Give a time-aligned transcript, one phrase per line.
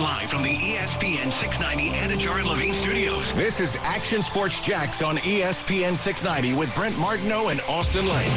[0.00, 3.32] Broadcasting live from the ESPN 690 Anajar and Levine studios.
[3.34, 8.30] This is Action Sports Jax on ESPN 690 with Brent Martineau and Austin Lane.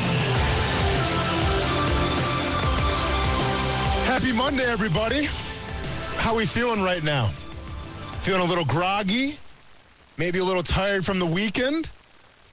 [4.05, 5.29] Happy Monday, everybody.
[6.17, 7.31] How we feeling right now?
[8.21, 9.37] Feeling a little groggy?
[10.17, 11.89] Maybe a little tired from the weekend?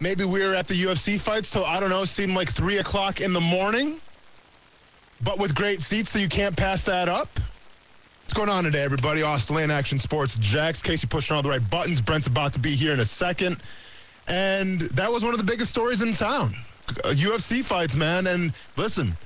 [0.01, 3.21] Maybe we were at the UFC fight, so I don't know, seemed like 3 o'clock
[3.21, 4.01] in the morning?
[5.23, 7.29] But with great seats, so you can't pass that up?
[8.31, 9.25] What's going on today, everybody?
[9.25, 10.81] Austin Lane, Action Sports, Jax.
[10.81, 12.01] Casey pushing all the right buttons.
[12.01, 13.61] Brent's about to be here in a second.
[14.29, 16.55] And that was one of the biggest stories in town.
[17.03, 18.29] Uh, UFC fights, man.
[18.29, 19.17] And listen,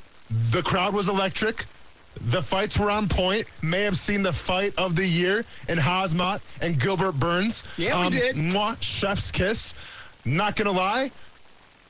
[0.51, 1.67] the crowd was electric.
[2.19, 3.47] The fights were on point.
[3.61, 7.63] May have seen the fight of the year in Khamzat and Gilbert Burns.
[7.77, 8.37] Yeah, we did.
[8.37, 9.75] Mwah, chef's kiss.
[10.25, 11.11] Not gonna lie,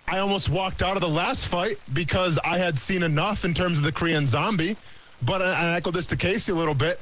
[0.09, 3.79] I almost walked out of the last fight because I had seen enough in terms
[3.79, 4.77] of the Korean zombie.
[5.25, 7.01] But I, I echoed this to Casey a little bit.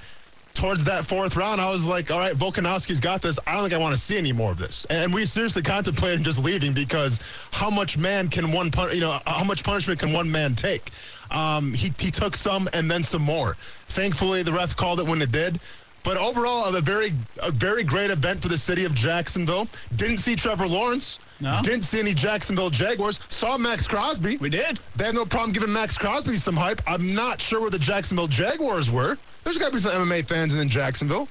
[0.55, 3.39] Towards that fourth round, I was like, all right, Volkanovski's got this.
[3.47, 4.85] I don't think I want to see any more of this.
[4.91, 7.21] And we seriously contemplated just leaving because
[7.53, 10.91] how much man can one, pun- you know, how much punishment can one man take?
[11.31, 13.57] Um, he, he took some and then some more.
[13.89, 15.59] Thankfully, the ref called it when it did.
[16.05, 19.69] But overall, a very, a very great event for the city of Jacksonville.
[19.97, 21.19] Didn't see Trevor Lawrence.
[21.43, 21.61] No.
[21.63, 23.19] Didn't see any Jacksonville Jaguars.
[23.29, 24.37] Saw Maxx Crosby.
[24.37, 24.79] We did.
[24.95, 26.81] They had no problem giving Maxx Crosby some hype.
[26.87, 29.19] I'm not sure where the Jacksonville Jaguars were.
[29.43, 31.27] There's got to be some MMA fans in Jacksonville.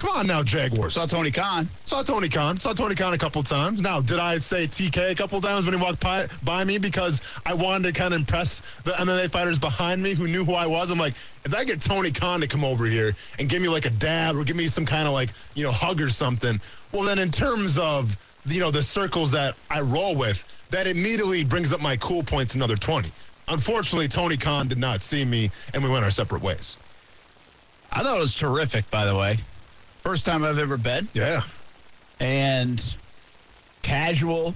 [0.00, 0.94] Come on now, Jaguars.
[0.94, 1.68] Saw Tony Khan.
[1.84, 2.58] Saw Tony Khan.
[2.58, 3.80] Saw Tony Khan a couple times.
[3.80, 7.22] Now, did I say TK a couple times when he walked by, by me because
[7.46, 10.66] I wanted to kind of impress the MMA fighters behind me who knew who I
[10.66, 10.90] was?
[10.90, 13.86] I'm like, if I get Tony Khan to come over here and give me like
[13.86, 16.60] a dab or give me some kind of like, you know, hug or something,
[16.92, 21.44] well, then in terms of, you know, the circles that I roll with, that immediately
[21.44, 23.10] brings up my cool points another 20.
[23.48, 26.76] Unfortunately, Tony Khan did not see me and we went our separate ways.
[27.92, 29.38] I thought it was terrific, by the way.
[30.02, 31.08] First time I've ever been.
[31.14, 31.42] Yeah.
[32.20, 32.82] And
[33.82, 34.54] casual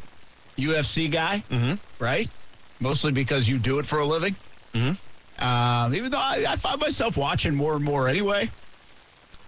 [0.59, 1.75] UFC guy, Mm-hmm.
[2.03, 2.29] right?
[2.81, 4.35] Mostly because you do it for a living.
[4.75, 4.97] Mhm.
[5.39, 8.51] Um, even though I, I find myself watching more and more anyway.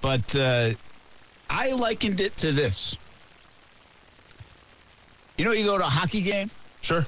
[0.01, 0.71] But uh,
[1.51, 2.97] I likened it to this.
[5.39, 6.51] You know, you go to a hockey game
[6.83, 7.07] Sure.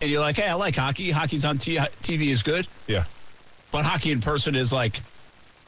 [0.00, 1.10] and you're like, hey, I like hockey.
[1.10, 2.66] Hockey's on T- TV is good.
[2.86, 3.04] Yeah.
[3.70, 5.00] But hockey in person is like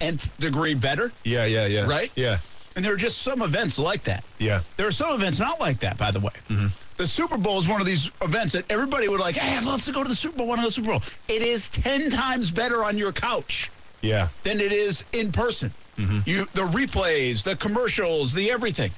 [0.00, 1.12] nth degree better.
[1.24, 1.86] Yeah, yeah, yeah.
[1.86, 2.10] Right?
[2.14, 2.38] Yeah.
[2.76, 4.22] And there are just some events like that.
[4.38, 4.60] Yeah.
[4.76, 6.32] There are some events not like that, by the way.
[6.50, 6.66] Mm-hmm.
[6.98, 9.82] The Super Bowl is one of these events that everybody would like, hey, I'd love
[9.84, 11.02] to go to the Super Bowl, one of the Super Bowl.
[11.28, 13.70] It is 10 times better on your couch
[14.02, 14.28] Yeah.
[14.44, 15.72] than it is in person.
[15.96, 16.20] Mm-hmm.
[16.26, 18.92] You The replays, the commercials, the everything.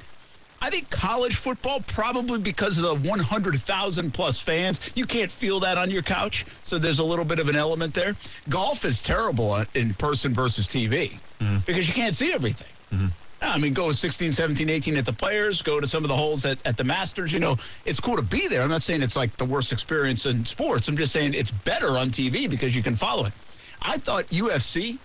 [0.61, 5.79] I think college football, probably because of the 100,000 plus fans, you can't feel that
[5.79, 6.47] on your couch.
[6.65, 8.17] So there's a little bit of an element there.
[8.49, 11.59] Golf is terrible in person versus TV mm-hmm.
[11.67, 12.69] because you can't see everything.
[12.93, 13.07] Mm-hmm.
[13.41, 16.45] I mean, go 16, 17, 18 at the players, go to some of the holes
[16.45, 17.33] at, at the Masters.
[17.33, 18.63] You know, it's cool to be there.
[18.63, 20.89] I'm not saying it's like the worst experience in sports.
[20.89, 23.33] I'm just saying it's better on TV because you can follow it.
[23.81, 24.99] I thought UFC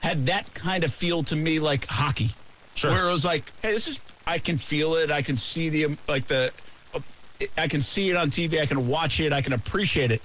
[0.00, 2.34] had that kind of feel to me like hockey.
[2.76, 2.90] Sure.
[2.90, 5.10] Where it was like, hey, this is, I can feel it.
[5.10, 6.52] I can see the, like the,
[6.92, 7.00] uh,
[7.56, 8.60] I can see it on TV.
[8.60, 9.32] I can watch it.
[9.32, 10.22] I can appreciate it.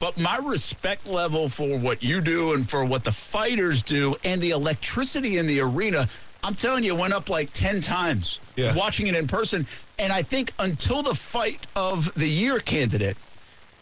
[0.00, 4.40] But my respect level for what you do and for what the fighters do and
[4.42, 6.08] the electricity in the arena,
[6.42, 8.74] I'm telling you, went up like 10 times Yeah.
[8.74, 9.66] watching it in person.
[9.98, 13.16] And I think until the fight of the year candidate,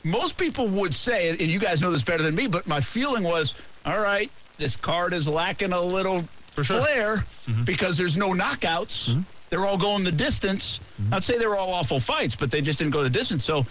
[0.04, 3.22] most people would say, and you guys know this better than me, but my feeling
[3.22, 3.54] was,
[3.86, 6.28] all right, this card is lacking a little
[6.64, 6.82] For sure.
[6.82, 7.16] flair
[7.46, 7.64] mm-hmm.
[7.64, 9.10] because there's no knockouts.
[9.10, 9.20] Mm-hmm.
[9.50, 10.80] They're all going the distance.
[11.00, 11.14] Mm-hmm.
[11.14, 13.44] I'd say they were all awful fights, but they just didn't go the distance.
[13.44, 13.66] So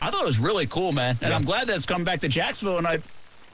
[0.00, 1.18] I thought it was really cool, man.
[1.20, 1.36] And Yeah.
[1.36, 2.98] I'm glad that's come back to Jacksonville, and I,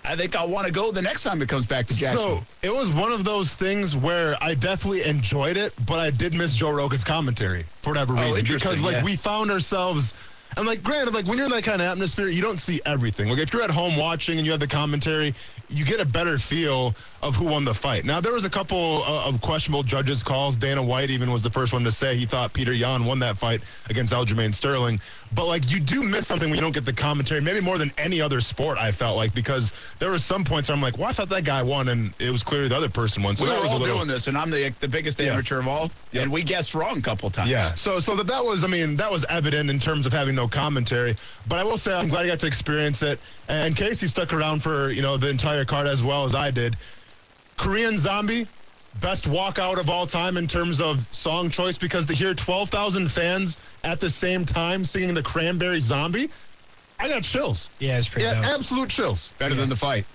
[0.05, 2.41] I think I'll want to go the next time it comes back to Jacksonville.
[2.41, 6.35] So it was one of those things where I definitely enjoyed it, but I did
[6.35, 8.45] miss Joe Rogan's commentary for whatever Oh, reason.
[8.45, 9.05] Because like yeah.
[9.05, 10.15] we found ourselves
[10.57, 13.29] and like granted, like when you're in that kind of atmosphere, you don't see everything.
[13.29, 15.35] Like if you're at home watching and you have the commentary,
[15.73, 18.05] you get a better feel of who won the fight.
[18.05, 20.57] Now there was a couple uh, of questionable judges calls.
[20.57, 23.39] Dana White even was the first one to say he thought Petr Yan won that
[23.39, 25.01] fight against Aljamain Sterling.
[25.35, 27.91] But like you do miss something when you don't get the commentary, maybe more than
[27.97, 28.77] any other sport.
[28.77, 31.45] I felt like because there were some points where I'm like, well, I thought that
[31.45, 33.37] guy won, and it was clearly the other person won.
[33.37, 33.97] So we were all little.
[33.97, 35.33] doing this, and I'm the the biggest Yeah.
[35.33, 36.23] amateur of all, Yep.
[36.25, 37.49] and we guessed wrong a couple times.
[37.51, 37.73] Yeah.
[37.75, 40.49] So so that that was I mean that was evident in terms of having no
[40.49, 41.17] commentary.
[41.49, 43.19] But I will say I'm glad I got to experience it.
[43.49, 46.77] And Casey stuck around for you know the entire card as well as I did.
[47.59, 48.47] Korean Zombie,
[48.95, 53.59] best walkout of all time in terms of song choice because to hear 12,000 fans
[53.85, 56.31] at the same time singing the Cranberry Zombie,
[56.99, 57.71] I got chills.
[57.79, 58.45] Yeah, it's pretty Yeah, dope.
[58.59, 59.33] absolute chills.
[59.39, 60.07] better than the fight.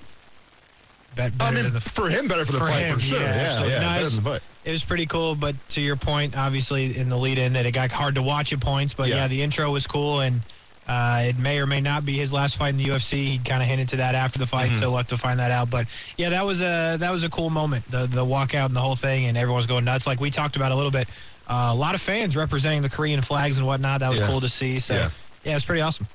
[1.16, 3.20] bet- I better mean, than the for him, better for the fight him, for sure.
[3.22, 3.74] yeah, Yeah, yeah, absolutely.
[3.74, 4.42] No, better than the fight.
[4.64, 7.72] It was pretty cool, but to your point, obviously in the lead in that it
[7.72, 8.94] got hard to watch at points.
[8.94, 9.16] But Yeah.
[9.16, 10.44] yeah, the intro was cool, and
[10.88, 13.12] uh, it may or may not be his last fight in the UFC.
[13.26, 14.80] He kind of hinted to that after the fight, Mm-hmm.
[14.80, 15.70] so we'll have to find that out.
[15.70, 15.88] But
[16.18, 17.90] yeah, that was a that was a cool moment.
[17.92, 20.08] The the walkout and the whole thing, and everyone's going nuts.
[20.08, 21.10] Like we talked about a little bit.
[21.50, 24.00] Uh, a lot of fans representing the Korean flags and whatnot.
[24.02, 24.28] That was Yeah.
[24.28, 24.80] cool to see.
[24.80, 25.10] So Yeah.
[25.44, 26.08] yeah, it's pretty awesome.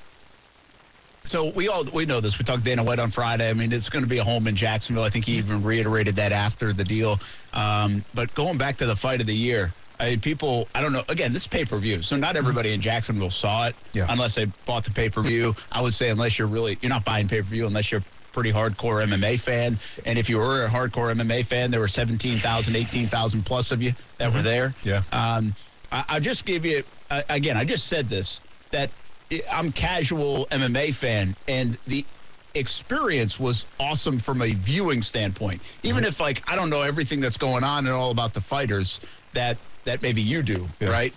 [1.25, 2.39] So we all we know this.
[2.39, 3.49] We talked Dana White on Friday.
[3.49, 5.05] I mean, it's going to be a home in Jacksonville.
[5.05, 7.21] I think he even reiterated that after the deal.
[7.53, 9.73] Um, but going back to the fight of the year,
[10.03, 10.69] I mean, people.
[10.75, 11.05] I don't know.
[11.09, 13.77] Again, this is pay per view, so not everybody in Jacksonville saw it.
[13.95, 14.07] Yeah.
[14.09, 17.05] Unless they bought the pay per view, I would say unless you're really you're not
[17.05, 18.03] buying pay per view unless you're
[18.33, 19.79] pretty hardcore MMA fan.
[20.05, 23.93] And if you were a hardcore MMA fan, there were 17,000, 18,000 plus of you
[24.19, 24.75] that were there.
[24.83, 25.03] Yeah.
[25.13, 25.55] Um,
[25.93, 27.57] I, I just give you uh, again.
[27.57, 28.41] I just said this
[28.73, 28.91] that
[29.51, 32.05] I'm casual MMA fan, and the
[32.55, 35.63] experience was awesome from a viewing standpoint.
[35.85, 38.99] Even if like I don't know everything that's going on and all about the fighters
[39.33, 40.91] that that maybe you do, Yeah.
[40.91, 41.15] right?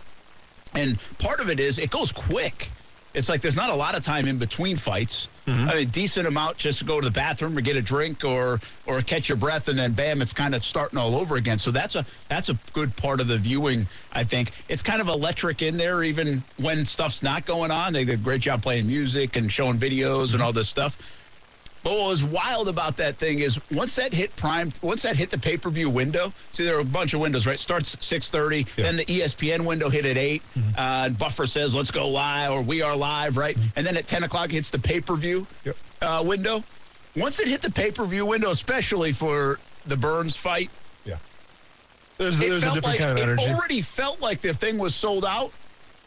[0.73, 2.69] And part of it is it goes quick.
[3.13, 5.29] It's like there's not a lot of time in between fights.
[5.47, 5.69] Mm-hmm.
[5.69, 8.59] I mean, decent amount just to go to the bathroom or get a drink or
[8.85, 11.57] or catch your breath, and then bam, it's kind of starting all over again.
[11.57, 13.87] So that's a that's a good part of the viewing.
[14.11, 17.93] I think it's kind of electric in there, even when stuff's not going on.
[17.93, 20.41] They did a great job playing music and showing videos and mm-hmm.
[20.41, 20.97] all this stuff.
[21.85, 25.29] But what was wild about that thing is once that hit prime, once that hit
[25.29, 26.33] the pay per view window.
[26.51, 27.59] See, there are a bunch of windows, right?
[27.59, 30.69] Starts at six thirty, then the ESPN window hit at 8 Mm-hmm.
[30.79, 33.55] Uh, and Buffer says, "Let's go live" or "We are live," right?
[33.75, 35.75] And then at ten o'clock hits the pay per view Yep.
[36.01, 36.63] uh, window.
[37.15, 40.71] Once it hit the pay per view window, especially for the Burns fight,
[41.05, 41.17] Yeah.
[42.17, 43.43] There's, there's a different like kind of energy.
[43.43, 45.51] it already felt like the thing was sold out.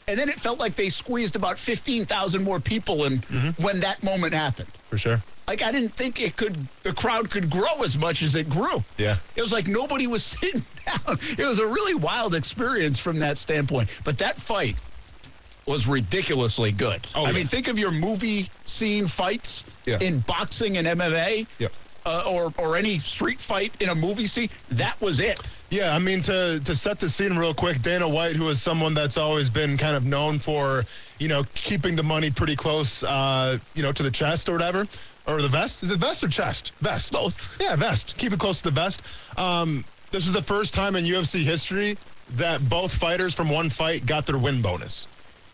[0.08, 3.62] And then it felt like they squeezed about 15,000 more people in Mm-hmm.
[3.62, 4.70] when that moment happened.
[4.90, 5.22] for sure.
[5.48, 8.84] Like I didn't think it could the crowd could grow as much as it grew.
[8.98, 9.16] Yeah.
[9.34, 11.18] It was like nobody was sitting down.
[11.38, 13.88] It was a really wild experience from that standpoint.
[14.04, 14.76] But that fight
[15.64, 17.06] was ridiculously good.
[17.14, 17.36] Oh, I yeah.
[17.36, 19.98] mean, think of your movie scene fights Yeah.
[20.00, 21.46] in boxing and MMA.
[21.58, 21.72] Yep.
[22.06, 24.48] Uh, or or any street fight in a movie scene.
[24.70, 25.40] That was it.
[25.70, 28.94] Yeah, I mean to to set the scene real quick, Dana White, who is someone
[28.94, 30.84] that's always been kind of known for,
[31.18, 34.86] you know, keeping the money pretty close, uh, you know, to the chest or whatever,
[35.28, 35.82] or the vest.
[35.82, 36.72] Is it vest or chest?
[36.80, 37.12] Vest.
[37.12, 37.60] Both.
[37.60, 38.16] Yeah, vest.
[38.16, 39.02] Keep it close to the vest.
[39.36, 41.98] Um, this is the first time in UFC history
[42.30, 45.06] that both fighters from one fight got their win bonus.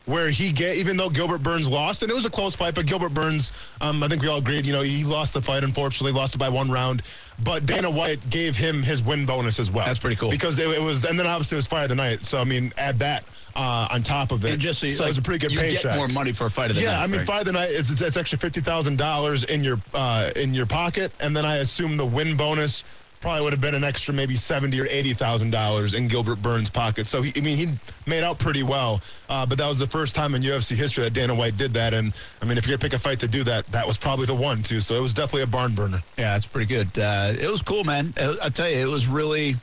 [0.07, 2.85] Where he get, even though Gilbert Burns lost, and it was a close fight, but
[2.85, 6.13] Gilbert Burns, um, I think we all agreed, you know, he lost the fight, unfortunately,
[6.13, 7.03] lost it by one round.
[7.43, 9.87] But Dana White gave him his win bonus as well.
[9.87, 10.31] That's pretty cool.
[10.31, 12.27] Because it, it was, and then obviously it was fight of the night.
[12.27, 13.25] So, I mean, add that
[13.57, 14.53] uh, on top of it.
[14.53, 15.83] And just so, so it was a pretty good you paycheck.
[15.83, 17.03] get more money for a fight of the Yeah, night.
[17.03, 17.27] I mean, right?
[17.27, 20.55] fight of the night is it's, it's extra fifty thousand dollars in your uh, in
[20.55, 22.85] your pocket, and then I assume the win bonus
[23.21, 26.69] probably would have been an extra maybe seventy or eighty thousand dollars in Gilbert Burns'
[26.69, 27.07] pocket.
[27.07, 29.03] So he, I mean, he made out pretty well.
[29.29, 31.95] Uh, but that was the first time in UFC history that Dana White did that,
[31.95, 34.27] and I mean, if you're gonna pick a fight to do that, that was probably
[34.27, 34.81] the one too.
[34.81, 36.03] So it was definitely a barn burner.
[36.19, 36.99] Yeah, it's pretty good.
[36.99, 38.13] Uh, it was cool, man.
[38.17, 39.57] I, I tell you, it was really,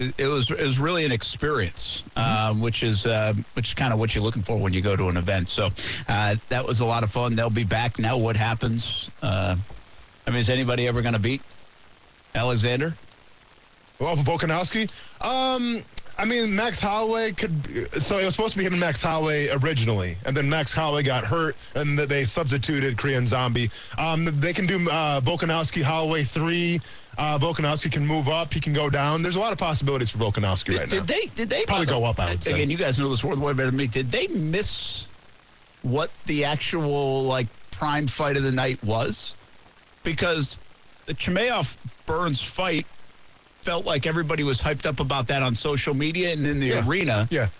[0.00, 3.92] it, it was it was really an experience, um, which is uh, which is kind
[3.92, 5.48] of what you're looking for when you go to an event.
[5.48, 5.68] So
[6.08, 7.36] uh, that was a lot of fun.
[7.36, 8.16] They'll be back now.
[8.16, 9.10] What happens?
[9.22, 9.56] Uh,
[10.26, 11.42] I mean, is anybody ever going to beat
[12.34, 12.94] Alexander?
[13.98, 15.82] Well, for Volkanovski, um,
[16.20, 17.50] I mean, Max Holloway could.
[18.02, 21.02] So it was supposed to be him and Max Holloway originally, and then Max Holloway
[21.02, 23.70] got hurt, and th- they substituted Korean Zombie.
[23.96, 26.82] Um, they can do uh, Volkanovski Holloway three.
[27.16, 28.52] Uh, Volkanovski can move up.
[28.52, 29.22] He can go down.
[29.22, 31.04] There's a lot of possibilities for Volkanovski right did now.
[31.04, 31.26] Did they?
[31.36, 32.52] Did they Probably go up, I would say.
[32.52, 33.86] Again, you guys know this world way better than me.
[33.86, 35.06] Did they miss
[35.80, 39.34] what the actual like prime fight of the night was?
[40.04, 40.58] Because
[41.06, 41.74] the Chimaev
[42.04, 42.86] Burns fight
[43.70, 46.88] felt like everybody was hyped up about that on social media and in the Yeah.
[46.88, 47.28] arena.
[47.30, 47.50] yeah.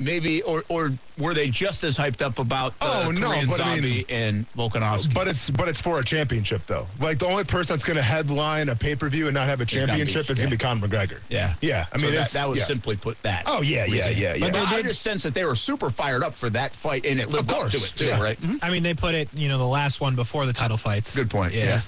[0.00, 3.60] Maybe, or or were they just as hyped up about the Oh, no, Korean but
[3.60, 5.12] I Zombie mean- and Volkanovski?
[5.14, 6.88] But it's but it's for a championship though.
[6.98, 9.60] Like the only person that's going to headline a pay per view and not have
[9.60, 11.20] a gonna be- championship is going to be Conor McGregor.
[11.28, 11.86] yeah, Yeah.
[11.92, 12.64] I So mean, that, it's- that was yeah.
[12.64, 13.42] simply put that.
[13.46, 14.22] Oh yeah, yeah, reason.
[14.22, 14.50] yeah, yeah.
[14.50, 17.28] But I just sense that they were super fired up for that fight, and it
[17.28, 18.20] lived up to it too, yeah.
[18.20, 18.40] right?
[18.40, 18.56] Mm-hmm.
[18.62, 21.14] I mean, they put it, you know, the last one before the title fights.
[21.14, 21.82] Good point, yeah.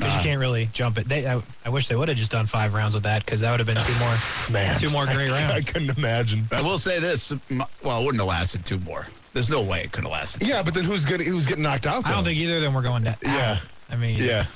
[0.00, 1.06] Because you uh, can't really jump it.
[1.08, 3.50] They, I, I wish they would have just done five rounds with that because that
[3.50, 4.14] would have been two more,
[4.50, 6.46] Man, two more great I, I couldn't imagine.
[6.50, 9.06] I will say this: m- well, it wouldn't have lasted two more.
[9.34, 10.42] There's no way it could have lasted.
[10.48, 12.06] Yeah, but then who's getting who's getting knocked out?
[12.06, 13.16] I don't think either of them were going down.
[13.22, 13.60] Yeah.
[13.90, 14.46] I mean, Yeah.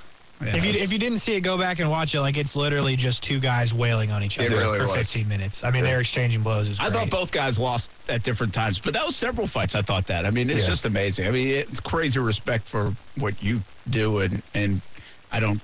[0.41, 2.21] If you if you didn't see it, go back and watch it.
[2.21, 4.97] Like it's literally just two guys wailing on each other really for was.
[4.97, 5.63] 15 minutes.
[5.65, 6.69] I mean, they're exchanging blows.
[6.69, 9.75] It I thought both guys lost at different times, but that was several fights.
[9.75, 10.27] I thought that.
[10.27, 10.67] I mean, it's Yeah.
[10.67, 11.29] just amazing.
[11.29, 13.61] I mean, it's crazy respect for what you
[13.91, 14.81] do, and and
[15.35, 15.61] I don't.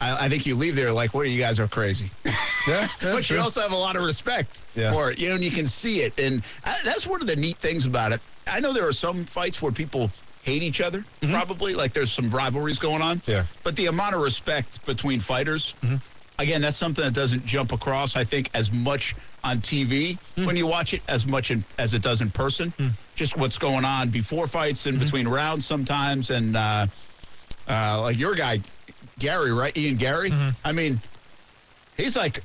[0.00, 2.10] I, I think you leave there like, what you guys are crazy.
[2.66, 4.90] Yeah, but you also have a lot of respect Yeah.
[4.90, 6.14] for it, you know, and you can see it.
[6.18, 8.22] And I, that's one of the neat things about it.
[8.46, 10.10] I know there are some fights where people
[10.40, 13.18] hate each other, probably, like there's some rivalries going on.
[13.18, 13.30] Mm-hmm.
[13.30, 13.38] Yeah.
[13.40, 13.52] Mm-hmm.
[13.64, 15.74] But the amount of respect between fighters,
[16.38, 20.46] again, that's something that doesn't jump across, I think, as much on TV Mm.
[20.46, 22.72] when you watch it as much in, as it does in person.
[23.14, 25.04] Just what's going on before fights and Mm-hmm.
[25.04, 26.30] between rounds sometimes.
[26.30, 26.86] And uh,
[27.68, 28.62] uh, like your guy,
[29.18, 29.76] Garry, right?
[29.76, 30.30] Ian Garry.
[30.30, 30.50] Mm-hmm.
[30.64, 31.00] I mean,
[31.96, 32.42] he's like,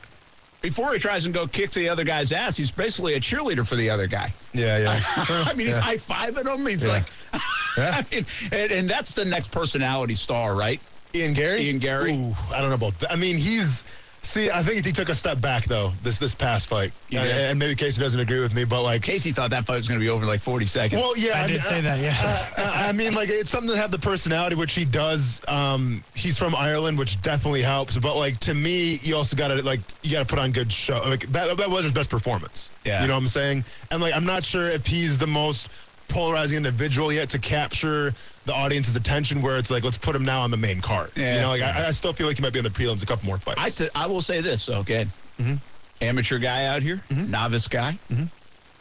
[0.61, 3.75] before he tries and go kick the other guy's ass, he's basically a cheerleader for
[3.75, 4.33] the other guy.
[4.53, 5.01] yeah, yeah.
[5.47, 5.81] I mean, he's Yeah.
[5.81, 6.65] high fiving him.
[6.65, 6.91] He's Yeah.
[6.91, 7.05] like,
[7.77, 8.03] Yeah.
[8.03, 10.81] I mean, and, and that's the next personality star, right?
[11.15, 11.61] Ian Garry.
[11.63, 12.11] Ian Garry?
[12.13, 13.11] Ooh, I don't know about that.
[13.11, 13.83] I mean, he's.
[14.21, 17.23] See, I think he took a step back though this this past fight, You Uh,
[17.23, 19.99] and maybe Casey doesn't agree with me, but like, Casey thought that fight was going
[19.99, 21.01] to be over in like 40 seconds.
[21.01, 22.47] well, yeah, I did mean, say that, yeah.
[22.57, 25.41] uh, I mean, like it's something to have the personality, which he does.
[25.47, 27.97] Um, he's from Ireland, which definitely helps.
[27.97, 30.71] But like to me, you also got to like you got to put on good
[30.71, 30.99] show.
[31.05, 32.69] Like that that was his best performance.
[32.85, 33.01] Yeah.
[33.01, 33.63] you know what I'm saying.
[33.91, 35.69] And like I'm not sure if he's the most
[36.09, 38.13] polarizing individual yet to capture
[38.45, 39.41] the audience's attention.
[39.41, 41.11] Where it's like let's put him now on the main card.
[41.15, 41.35] Yeah.
[41.35, 43.05] you know, like I, I still feel like he might be on the prelims a
[43.05, 43.59] couple more fights.
[43.59, 45.07] I, t- I will say this, okay?
[45.39, 45.55] Mm-hmm.
[46.01, 47.97] Amateur guy out here, novice guy.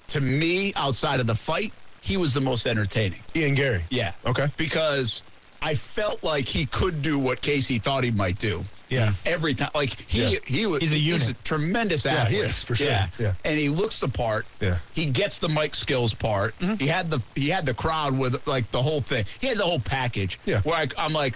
[0.08, 3.20] To me, outside of the fight, he was the most entertaining.
[3.36, 3.84] Ian Garry.
[3.90, 4.12] Yeah.
[4.24, 4.48] Okay.
[4.56, 5.22] Because
[5.60, 8.64] I felt like he could do what Casey thought he might do.
[8.88, 9.08] Yeah.
[9.08, 9.14] Mm.
[9.26, 10.38] Every time, like he Yeah.
[10.44, 11.36] he was He's a unit.
[11.44, 12.44] tremendous Yeah, athlete.
[12.44, 12.86] he is, for sure.
[12.86, 13.08] Yeah.
[13.18, 13.34] Yeah.
[13.44, 14.46] and he looks the part.
[14.60, 14.78] Yeah.
[14.94, 16.58] he gets the mic skills part.
[16.58, 16.74] Mm-hmm.
[16.76, 19.24] He had the he had the crowd with like the whole thing.
[19.40, 20.38] He had the whole package.
[20.46, 20.60] Yeah.
[20.62, 21.34] where I, I'm like,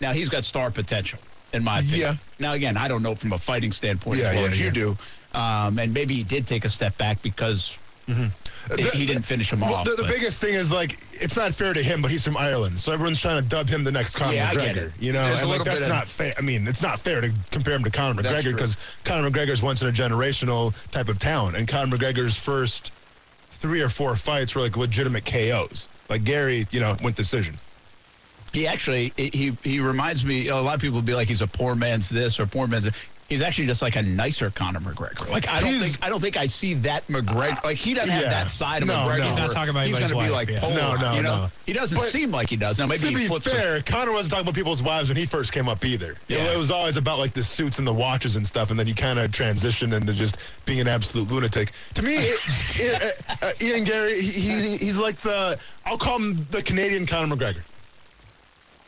[0.00, 1.18] now he's got star potential
[1.52, 2.00] in my opinion.
[2.00, 2.16] Yeah.
[2.38, 4.70] Now again, I don't know from a fighting standpoint Yeah, as well yeah, as you
[4.70, 4.98] do,
[5.34, 7.76] um, and maybe he did take a step back because.
[8.08, 8.26] Mm-hmm.
[8.76, 9.84] He- he didn't finish him Well, off.
[9.86, 12.80] the, the biggest thing is like it's not fair to him, but he's from Ireland,
[12.80, 14.64] so everyone's trying to dub him the next Conor Yeah, I McGregor.
[14.64, 14.92] get it.
[14.98, 16.32] You know, There's and like that's not fair.
[16.36, 19.82] I mean, it's not fair to compare him to Conor McGregor because Conor McGregor's once
[19.82, 22.92] in a generational type of talent, and Conor McGregor's first
[23.52, 25.88] three or four fights were like legitimate KOs.
[26.08, 27.58] Like Garry, you know, went decision.
[28.52, 30.48] He actually he he reminds me.
[30.48, 32.84] A lot of people would be like he's a poor man's this or poor man's.
[32.84, 32.94] that.
[33.28, 35.28] He's actually just like a nicer Conor McGregor.
[35.28, 37.62] Like I don't He's- think I don't think I see that McGregor.
[37.62, 39.18] Like he doesn't have that side of No, McGregor.
[39.18, 39.24] no.
[39.26, 40.60] He's not talking about He's anybody's gonna be wife, like yeah.
[40.60, 40.74] polar.
[40.74, 41.36] No, no, you know?
[41.42, 41.50] no.
[41.66, 42.78] He doesn't But- seem like he does.
[42.78, 43.46] Now maybe to he be flips.
[43.46, 46.16] a- fair, Conor wasn't talking about people's wives when he first came up either.
[46.28, 46.52] You know, Yeah.
[46.52, 48.94] it was always about like the suits and the watches and stuff, and then you
[48.94, 51.72] kind of transition into just being an absolute lunatic.
[51.96, 52.40] To me, it,
[52.76, 57.04] it, uh, uh, Ian Garry, he, he, he's like the I'll call him the Canadian
[57.06, 57.60] Conor McGregor.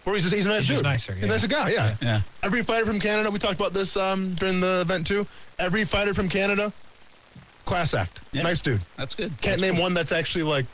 [0.05, 0.83] Where he's just, he's a nice He's dude.
[0.85, 1.97] nicer, He's a nicer guy, yeah.
[2.01, 2.21] Yeah.
[2.43, 5.27] Every fighter from Canada, we talked about this um, during the event too.
[5.59, 6.73] Every fighter from Canada,
[7.67, 8.43] class act, Yeah.
[8.43, 8.81] nice dude.
[8.97, 9.29] That's good.
[9.41, 9.83] Can't That's name cool.
[9.83, 10.65] one that's actually like,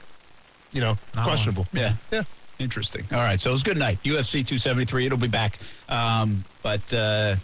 [0.73, 1.25] you know, Not one.
[1.25, 1.66] questionable.
[1.73, 1.95] Yeah.
[2.12, 2.23] Yeah.
[2.59, 3.04] Interesting.
[3.12, 3.38] All right.
[3.40, 3.99] So it was a good night.
[4.04, 5.06] UFC 273.
[5.06, 5.59] It'll be back.
[5.88, 7.37] Um, but uh,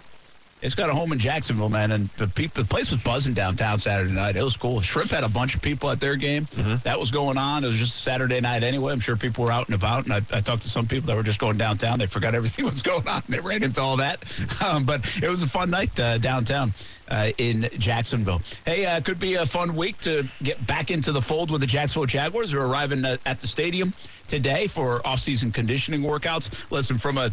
[0.62, 1.90] it's got a home in Jacksonville, man.
[1.90, 4.36] And the people, the place was buzzing downtown Saturday night.
[4.36, 4.80] It was cool.
[4.80, 6.46] Shrimp had a bunch of people at their game.
[6.84, 7.64] That was going on.
[7.64, 8.92] It was just Saturday night anyway.
[8.92, 10.04] I'm sure people were out and about.
[10.04, 11.98] And I, I talked to some people that were just going downtown.
[11.98, 13.22] They forgot everything was going on.
[13.28, 14.24] They ran into all that.
[14.62, 16.72] Um, but it was a fun night uh, downtown.
[17.08, 18.40] Uh, in Jacksonville.
[18.64, 21.66] Hey, uh, could be a fun week to get back into the fold with the
[21.66, 22.52] Jacksonville Jaguars.
[22.52, 23.92] They're arriving at, at the stadium
[24.28, 26.50] today for off-season conditioning workouts.
[26.70, 27.30] Listen, from a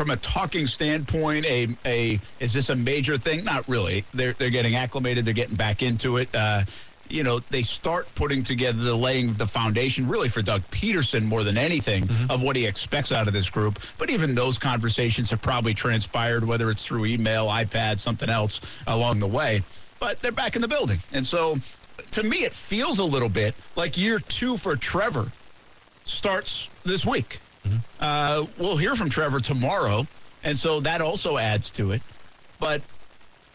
[0.00, 3.44] from a talking standpoint, a a is this a major thing?
[3.44, 4.02] Not really.
[4.14, 5.26] They're they're getting acclimated.
[5.26, 6.34] They're getting back into it.
[6.34, 6.62] Uh,
[7.10, 11.44] you know, they start putting together the laying the foundation really for Doug Pederson more
[11.44, 13.78] than anything of what he expects out of this group.
[13.98, 19.18] But even those conversations have probably transpired, whether it's through email, iPad, something else along
[19.18, 19.62] the way.
[19.98, 21.58] But they're back in the building, and so
[22.12, 25.30] to me, it feels a little bit like year two for Trevor
[26.06, 27.42] starts this week.
[27.98, 30.06] Uh, we'll hear from Trevor tomorrow,
[30.42, 32.02] and so that also adds to it.
[32.58, 32.82] But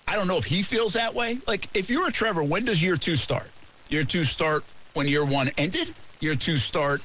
[0.07, 1.39] I don't know if he feels that way.
[1.47, 3.47] Like, if you're a Trevor, when does year two start?
[3.89, 5.93] Year two start when year one ended?
[6.19, 7.01] Year two start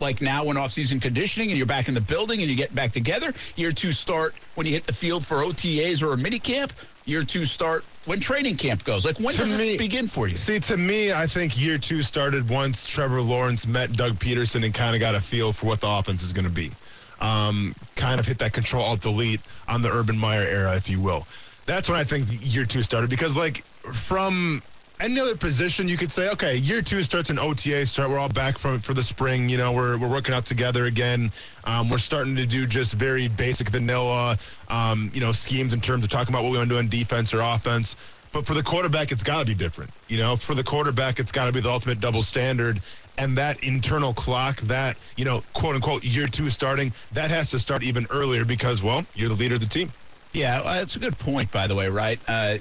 [0.00, 2.92] like now when off-season conditioning and you're back in the building and you get back
[2.92, 3.32] together?
[3.56, 6.72] Year two start when you hit the field for OTAs or a mini camp?
[7.04, 9.04] Year two start when training camp goes?
[9.04, 10.36] Like, when To does me- it begin for you?
[10.38, 14.72] See, to me, I think year two started once Trevor Lawrence met Doug Pederson and
[14.72, 16.72] kind of got a feel for what the offense is going to be.
[17.20, 21.00] Um, kind of hit that control alt delete on the Urban Meyer era, if you
[21.00, 21.26] will.
[21.66, 23.62] That's when I think year two started because, like,
[23.92, 24.62] from
[25.00, 28.10] any other position, you could say, okay, year two starts an OTA start.
[28.10, 29.48] We're all back from for the spring.
[29.48, 31.30] You know, we're we're working out together again.
[31.64, 34.38] Um, we're starting to do just very basic vanilla,
[34.68, 36.88] um, you know, schemes in terms of talking about what we want to do on
[36.88, 37.96] defense or offense.
[38.32, 39.90] But for the quarterback, it's got to be different.
[40.08, 42.82] You know, for the quarterback, it's got to be the ultimate double standard.
[43.16, 47.58] And that internal clock, that, you know, quote unquote, year two starting, that has to
[47.58, 49.92] start even earlier because, well, you're the leader of the team.
[50.32, 52.20] Yeah, that's a good point, by the way, right?
[52.28, 52.58] Uh,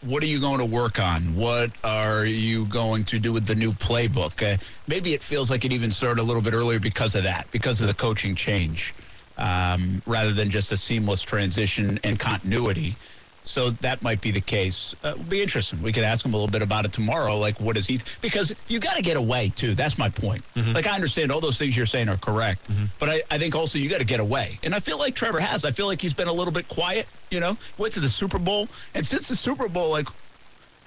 [0.00, 1.34] what are you going to work on?
[1.34, 4.42] What are you going to do with the new playbook?
[4.42, 7.50] Uh, maybe it feels like it even started a little bit earlier because of that,
[7.50, 8.94] because of the coaching change,
[9.36, 12.98] um, rather than just a seamless transition and continuity.
[13.42, 14.94] So that might be the case.
[15.02, 15.80] Uh, it'll be interesting.
[15.80, 17.38] We could ask him a little bit about it tomorrow.
[17.38, 18.00] Like, what is he?
[18.20, 19.74] Because you got to get away too.
[19.74, 20.44] That's my point.
[20.54, 22.68] Like, I understand all those things you're saying are correct,
[22.98, 24.60] but I, I think also you got to get away.
[24.62, 25.64] And I feel like Trevor has.
[25.64, 27.08] I feel like he's been a little bit quiet.
[27.30, 30.08] You know, went to the Super Bowl, and since the Super Bowl, like,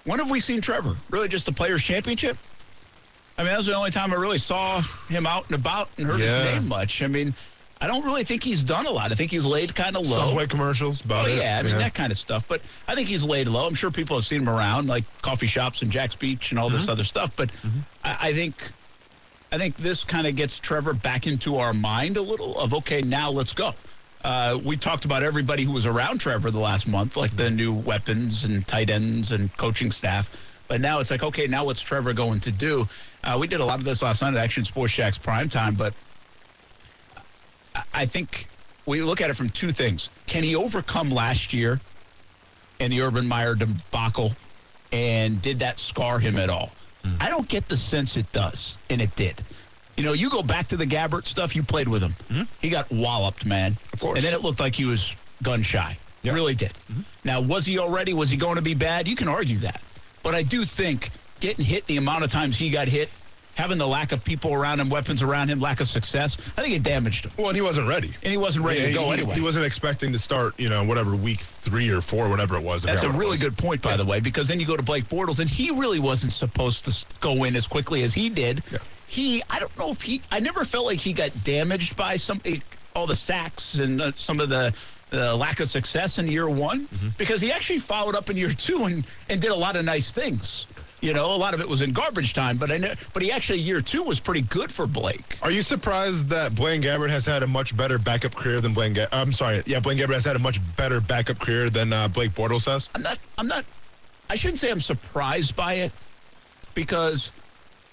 [0.04, 0.98] when have we seen Trevor?
[1.10, 2.38] Really, just the Players Championship?
[3.38, 6.06] I mean, that was the only time I really saw him out and about and
[6.06, 6.44] heard Yeah.
[6.44, 7.02] his name much.
[7.02, 7.34] I mean,
[7.84, 9.12] I don't really think he's done a lot.
[9.12, 10.28] I think he's laid kind of low.
[10.28, 11.36] Subway commercials, about Oh it.
[11.36, 12.46] yeah, I mean that kind of stuff.
[12.48, 13.68] But I think he's laid low.
[13.68, 16.70] I'm sure people have seen him around, like coffee shops and Jax Beach and all
[16.70, 17.36] this other stuff.
[17.36, 17.50] But
[18.02, 18.72] I, I think,
[19.52, 23.02] I think this kind of gets Trevor back into our mind a little of okay,
[23.02, 23.74] now let's go.
[24.24, 27.74] Uh, we talked about everybody who was around Trevor the last month, like the new
[27.74, 30.30] weapons and tight ends and coaching staff.
[30.70, 32.88] But now it's like, okay, now what's Trevor going to do?
[33.26, 35.76] Uh, we did a lot of this last night at Action Sports Jax prime time,
[35.76, 35.94] but
[37.94, 38.48] I- think
[38.86, 40.10] we look at it from two things.
[40.28, 41.80] Can he overcome last year
[42.80, 44.34] and the Urban Meyer debacle?
[44.92, 46.72] And did that scar him at all?
[47.04, 47.16] Hmm.
[47.20, 49.42] I don't get the sense it does, and it did.
[49.98, 52.16] You know, you go back to the Gabbert stuff, you played with him.
[52.30, 52.42] Hmm?
[52.62, 53.78] He got walloped, man.
[53.94, 54.18] Of course.
[54.18, 55.98] And then it looked like he was gun shy.
[56.24, 56.34] Yeah.
[56.34, 56.74] Really did.
[56.88, 57.02] Hmm?
[57.24, 58.14] Now, was he already?
[58.14, 59.08] Was he going to be bad?
[59.08, 59.82] You can argue that.
[60.24, 61.10] But I do think
[61.42, 63.10] getting hit the amount of times he got hit,
[63.56, 66.76] having the lack of people around him, weapons around him, lack of success, I think
[66.76, 67.32] it damaged him.
[67.38, 68.08] Well, and he wasn't ready.
[68.24, 69.36] And he wasn't ready Yeah, to go he, anyway.
[69.36, 72.84] He wasn't expecting to start, you know, whatever week three or four, whatever it was.
[72.84, 73.40] That's a forgot what it really was.
[73.42, 76.00] good point, by the way, because then you go to Blake Bortles, and he really
[76.00, 78.64] wasn't supposed to go in as quickly as he did.
[78.72, 78.80] Yeah.
[79.08, 82.42] He, I don't know if he, I never felt like he got damaged by some
[82.96, 84.74] all the sacks and uh, some of the.
[85.10, 87.10] The lack of success in year one, Mm-hmm.
[87.20, 90.12] because he actually followed up in year two and, and did a lot of nice
[90.12, 90.66] things.
[91.04, 93.30] You know, a lot of it was in garbage time, but I know, but he
[93.30, 95.38] actually year two was pretty good for Blake.
[95.42, 98.94] Are you surprised that Blaine Gabbert has had a much better backup career than Blaine?
[98.94, 102.08] Ga- I'm sorry, yeah, Blaine Gabbert has had a much better backup career than uh,
[102.08, 102.88] Blake Bortles has.
[102.96, 103.20] I'm not.
[103.38, 103.66] I'm not.
[104.30, 105.92] I shouldn't say I'm surprised by it
[106.74, 107.34] because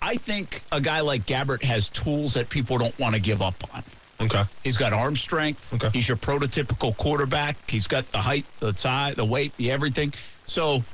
[0.01, 3.57] I think a guy like Gabbert has tools that people don't want to give up
[3.75, 3.83] on.
[4.20, 4.44] Okay.
[4.62, 5.75] He's got arm strength.
[5.75, 5.90] Okay.
[5.92, 7.57] He's your prototypical quarterback.
[7.68, 10.14] He's got the height, the size, the weight, the everything.
[10.46, 10.85] So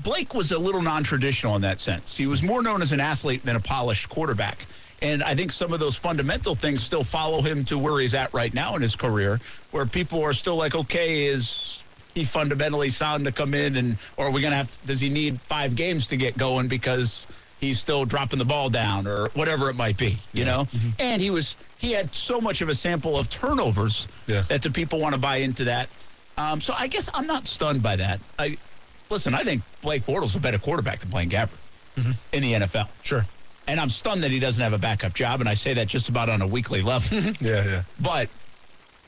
[0.00, 2.16] Blake was a little non-traditional in that sense.
[2.16, 4.66] He was more known as an athlete than a polished quarterback.
[5.02, 8.32] And I think some of those fundamental things still follow him to where he's at
[8.32, 11.84] right now in his career, where people are still like, okay, is
[12.14, 15.08] he fundamentally sound to come in and or are we gonna have to, does he
[15.08, 17.26] need five games to get going because
[17.60, 20.66] he's still dropping the ball down or whatever it might be, you know?
[21.00, 24.42] And he was he had so much of a sample of turnovers Yeah.
[24.48, 25.90] that the people want to buy into that.
[26.36, 28.20] Um, so I guess I'm not stunned by that.
[28.38, 28.58] I
[29.10, 31.50] listen, I think Blake Bortles a better quarterback than Blaine Gabbert
[31.96, 32.12] mm-hmm.
[32.32, 32.88] in the NFL.
[33.02, 33.26] Sure.
[33.66, 36.08] And I'm stunned that he doesn't have a backup job, and I say that just
[36.08, 37.18] about on a weekly level.
[37.18, 37.44] Mm-hmm.
[37.44, 37.82] Yeah, yeah.
[38.00, 38.28] but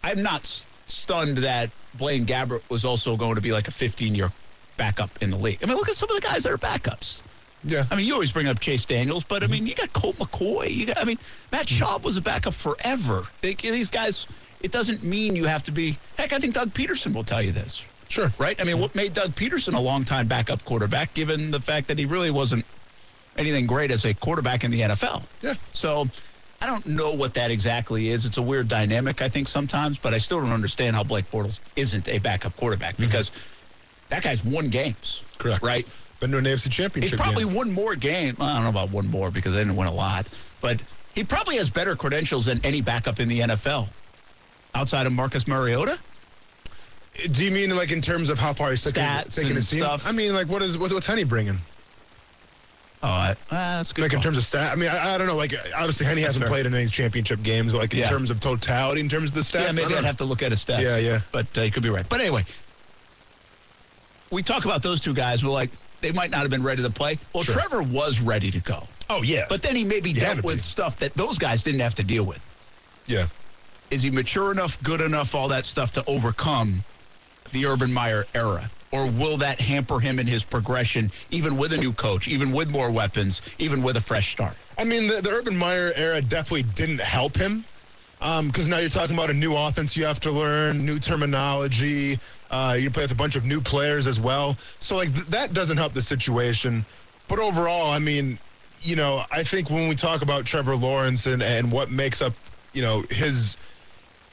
[0.05, 4.15] I'm not s- stunned that Blaine Gabbert was also going to be like a 15
[4.15, 4.31] year
[4.77, 5.59] backup in the league.
[5.63, 7.23] I mean, look at some of the guys that are backups.
[7.65, 7.85] Yeah.
[7.91, 9.53] I mean, you always bring up Chase Daniels, but I mm-hmm.
[9.53, 10.75] mean, you got Colt McCoy.
[10.75, 11.19] You got, I mean,
[11.53, 13.25] Matt Schaub was a backup forever.
[13.43, 14.27] They, these guys,
[14.61, 15.99] it doesn't mean you have to be.
[16.17, 18.31] Heck, I think Doug Pederson will tell you this, Sure.
[18.39, 18.61] right?
[18.61, 22.05] I mean, what made Doug Pederson a long-time backup quarterback, given the fact that he
[22.05, 22.67] really wasn't
[23.39, 25.23] anything great as a quarterback in the NFL?
[25.41, 25.55] Yeah.
[25.71, 26.09] So
[26.61, 28.27] I don't know what that exactly is.
[28.27, 31.61] It's a weird dynamic, I think, sometimes, but I still don't understand how Blake Bortles
[31.77, 33.07] isn't a backup quarterback mm-hmm.
[33.07, 33.31] because
[34.09, 35.23] that guy's won games.
[35.39, 35.63] Correct.
[35.63, 35.87] Right?
[36.19, 37.55] Been to an AFC He's championship probably game.
[37.55, 38.37] won more game.
[38.41, 40.27] I don't know about one more because they didn't win a lot,
[40.61, 40.83] but
[41.15, 43.89] he probably has better credentials than any backup in the NFL
[44.75, 45.99] outside of Marcus Mariota.
[47.33, 49.81] Do you mean like in terms of how far he's taking, Stats taking his team?
[49.81, 50.07] stuff.
[50.07, 51.59] I mean, like what is what's, what's Henny bringing?
[53.03, 54.03] Oh, I, ah, that's good.
[54.03, 55.35] Like in terms of stat, I mean, I, I don't know.
[55.37, 56.51] Like obviously, Henny hasn't fair.
[56.51, 57.73] played in any championship games.
[57.73, 58.11] But like in Yeah.
[58.11, 60.51] terms of totality, in terms of the stats, Yeah, maybe I'd have to look at
[60.53, 60.83] his stats.
[60.83, 61.21] Yeah, yeah.
[61.33, 62.07] But uh, you could be right.
[62.09, 62.45] But anyway,
[64.31, 65.43] we talk about those two guys.
[65.43, 67.19] We're like, they might not have been ready to play.
[67.35, 67.55] Well, Sure.
[67.55, 68.89] Trevor was ready to go.
[69.09, 70.61] Oh yeah, But then he maybe dealt with be.
[70.63, 72.41] stuff that those guys didn't have to deal with.
[73.07, 73.27] yeah,
[73.91, 76.85] Is he mature enough, good enough, all that stuff to overcome
[77.53, 78.71] the Urban Meyer era?
[78.93, 82.69] Or will that hamper him in his progression, even with a new coach, even with
[82.71, 84.55] more weapons, even with a fresh start?
[84.77, 87.65] I mean, the, the Urban Meyer era definitely didn't help him
[88.19, 92.19] because now you're talking about a new offense you have to learn, new terminology.
[92.51, 94.57] Uh, you play with a bunch of new players as well.
[94.81, 96.85] So, like, th- that doesn't help the situation.
[97.29, 98.39] But overall, I mean,
[98.83, 102.33] you know, I think when we talk about Trevor Lawrence and, and what makes up,
[102.73, 103.57] you know, his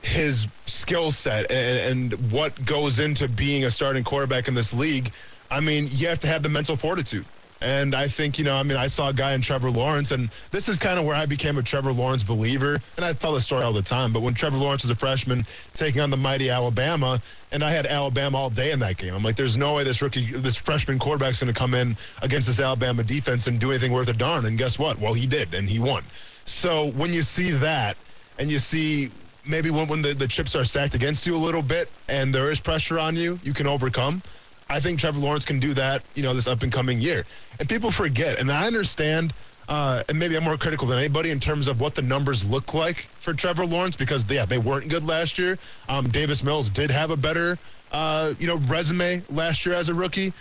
[0.07, 5.11] his skill set and, and what goes into being a starting quarterback in this league,
[5.51, 7.25] I mean, you have to have the mental fortitude.
[7.59, 10.29] And I think, you know, I mean, I saw a guy in Trevor Lawrence, and
[10.51, 12.79] this is kind of where I became a Trevor Lawrence believer.
[12.97, 15.43] And I tell this story all the time, but when Trevor Lawrence was a freshman
[15.73, 17.19] taking on the mighty Alabama,
[17.51, 20.03] and I had Alabama all day in that game, I'm like, there's no way this
[20.03, 23.91] rookie, this freshman quarterback's going to come in against this Alabama defense and do anything
[23.91, 24.45] worth a darn.
[24.45, 24.99] And guess what?
[24.99, 26.03] Well, he did, and he won.
[26.45, 27.97] So when you see that,
[28.37, 29.09] and you see
[29.47, 32.51] maybe when, when the, the chips are stacked against you a little bit and there
[32.51, 34.21] is pressure on you, you can overcome.
[34.69, 37.25] I think Trevor Lawrence can do that, you know, this up and coming year.
[37.59, 39.33] And people forget, and I understand,
[39.69, 42.73] uh, and maybe I'm more critical than anybody in terms of what the numbers look
[42.73, 45.57] like for Trevor Lawrence because, yeah, they weren't good last year.
[45.87, 47.57] Um, Davis Mills did have a better,
[47.91, 50.33] uh, you know, resume last year as a rookie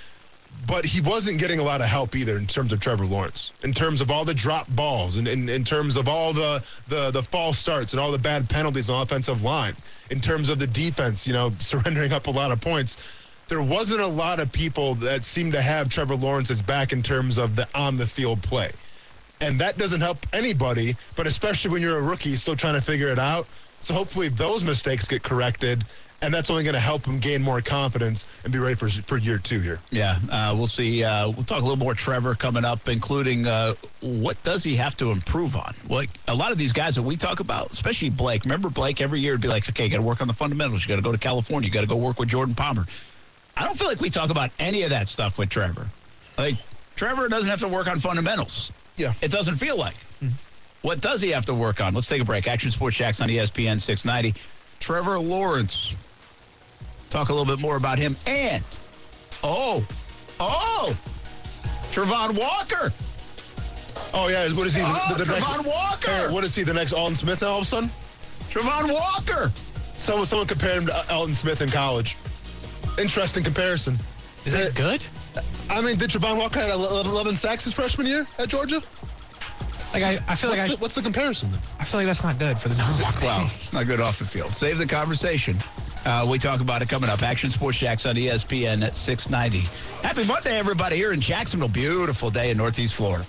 [0.66, 3.72] but he wasn't getting a lot of help either in terms of Trevor Lawrence, in
[3.72, 7.22] terms of all the drop balls and in, in terms of all the, the the
[7.22, 9.76] false starts and all the bad penalties on offensive line,
[10.10, 12.96] in terms of the defense, you know, surrendering up a lot of points.
[13.48, 17.38] There wasn't a lot of people that seemed to have Trevor Lawrence's back in terms
[17.38, 18.72] of the on the field play.
[19.40, 23.08] And that doesn't help anybody, but especially when you're a rookie still trying to figure
[23.08, 23.46] it out.
[23.80, 25.84] So hopefully those mistakes get corrected
[26.22, 29.18] and that's only going to help him gain more confidence and be ready for for
[29.18, 29.78] year two here.
[29.90, 31.04] Yeah, uh, we'll see.
[31.04, 34.96] Uh, we'll talk a little more Trevor coming up, including uh, what does he have
[34.98, 35.74] to improve on?
[35.88, 38.44] Like a lot of these guys that we talk about, especially Blake.
[38.44, 40.82] Remember Blake every year would be like, okay, you got to work on the fundamentals.
[40.82, 41.66] You got to go to California.
[41.66, 42.86] You got to go work with Jordan Palmer.
[43.56, 45.86] I don't feel like we talk about any of that stuff with Trevor.
[46.38, 46.56] Like
[46.96, 48.72] Trevor doesn't have to work on fundamentals.
[48.96, 49.96] Yeah, it doesn't feel like.
[50.22, 50.34] Mm-hmm.
[50.82, 51.94] What does he have to work on?
[51.94, 52.46] Let's take a break.
[52.46, 54.38] Action Sports Jax on ESPN 690.
[54.80, 55.96] Trevor Lawrence
[57.10, 58.16] talk a little bit more about him.
[58.26, 58.62] And,
[59.42, 59.86] oh,
[60.40, 60.96] oh,
[61.92, 62.92] Travon Walker.
[64.12, 64.52] Oh, yeah.
[64.52, 64.82] What is he?
[64.84, 66.10] Oh, the, the Travon next, Walker.
[66.10, 67.90] Hey, what is he, the next Aldon Smith now all of a sudden?
[68.50, 69.52] Travon Walker.
[69.94, 72.16] Someone, someone compared him to Aldon Smith in college.
[72.98, 73.98] Interesting comparison.
[74.44, 75.02] Is that good?
[75.68, 78.82] I mean, did Travon Walker have 11 sacks his freshman year at Georgia?
[80.02, 81.50] Like I, I feel what's like the, I, what's the comparison?
[81.52, 81.60] Then?
[81.80, 84.54] I feel like that's not good for the Travon Well, not good off the field.
[84.54, 85.62] Save the conversation.
[86.04, 87.22] Uh, we talk about it coming up.
[87.22, 89.66] Action Sports Jax on ESPN at 690.
[90.06, 91.68] Happy Monday, everybody, here in Jacksonville.
[91.68, 93.26] Beautiful day in Northeast Florida.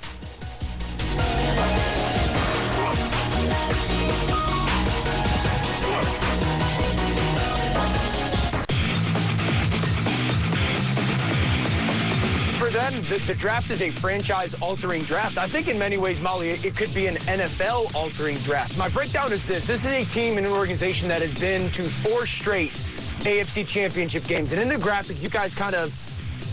[12.88, 15.38] The, the, draft is a franchise-altering draft.
[15.38, 18.78] I think in many ways, Molly, it, could be an NFL-altering draft.
[18.78, 19.67] My breakdown is this.
[19.67, 24.23] This is a team and an organization that has been to four straight AFC championship
[24.26, 24.54] games.
[24.54, 25.93] And in the graphic, you guys kind of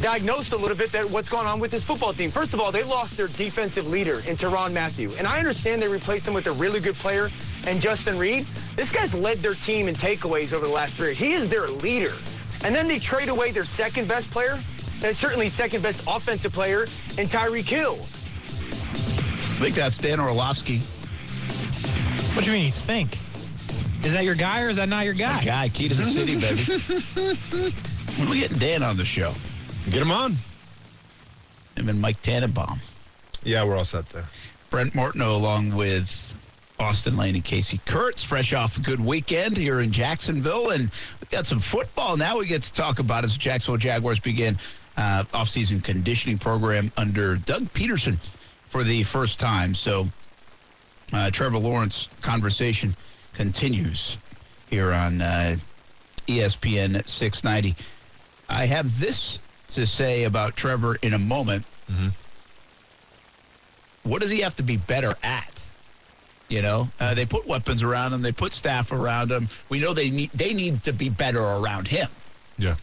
[0.02, 2.32] diagnosed a little bit that what's going on with this football team.
[2.32, 5.10] First of all, they lost their defensive leader in Tyrann Mathieu.
[5.18, 7.30] And I understand they replaced him with a really good player
[7.64, 8.44] and Justin Reid.
[8.74, 11.18] This guy's led their team in takeaways over the last three years.
[11.18, 12.12] He is their leader.
[12.64, 14.58] And then they trade away their second best player,
[15.12, 16.84] certainly second best offensive player
[17.18, 17.98] in Tyreek Hill.
[18.00, 20.78] I think that's Dan Orlovsky.
[22.34, 23.18] What do you mean you think?
[24.04, 25.44] Is that your guy or is that not your guy?
[25.44, 26.62] guy, key to the city, baby.
[28.18, 29.32] when we getting Dan on the show?
[29.86, 30.36] Get him on.
[31.76, 32.80] Him and Mike Tannenbaum.
[33.42, 34.24] Yeah, we're all set there.
[34.70, 36.32] Brent Martineau along with
[36.78, 40.70] Austin Lane and Casey Kurtz, fresh off a good weekend here in Jacksonville.
[40.70, 40.90] And
[41.20, 44.58] we got some football now we get to talk about as the Jacksonville Jaguars begin
[44.96, 48.18] uh, offseason conditioning program under Doug Pederson
[48.68, 49.74] for the first time.
[49.74, 50.08] So
[51.12, 52.96] uh, Trevor Lawrence conversation
[53.34, 54.18] continues
[54.70, 55.56] here on uh,
[56.28, 57.76] ESPN 690.
[58.48, 61.64] I have this to say about Trevor in a moment.
[61.90, 62.08] Mm-hmm.
[64.04, 65.50] What does he have to be better at?
[66.48, 68.20] You know, uh, they put weapons around him.
[68.20, 69.48] They put staff around him.
[69.70, 72.08] We know they need they need to be better around him.
[72.58, 72.76] Yeah.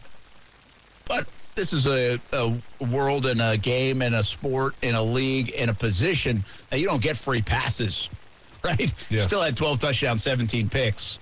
[1.06, 5.52] But this is a, a world and a game and a sport and a league
[5.56, 8.08] and a position that you don't get free passes,
[8.64, 8.92] right?
[9.10, 9.26] Yes.
[9.26, 11.18] Still had 12 touchdowns, 17 picks.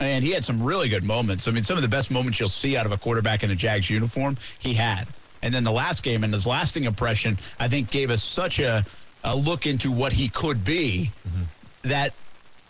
[0.00, 1.46] And he had some really good moments.
[1.46, 3.54] I mean, some of the best moments you'll see out of a quarterback in a
[3.54, 5.06] Jags uniform, he had.
[5.42, 8.84] And then the last game and his lasting impression, I think, gave us such a,
[9.22, 11.88] a look into what he could be mm-hmm.
[11.88, 12.12] that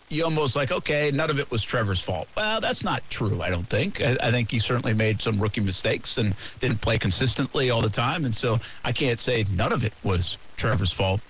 [0.09, 2.27] you almost like, okay, none of it was Trevor's fault.
[2.35, 4.01] Well, that's not true, I don't think.
[4.01, 7.89] I, I, think he certainly made some rookie mistakes and didn't play consistently all the
[7.89, 8.25] time.
[8.25, 11.21] And so I can't say none of it was Trevor's fault.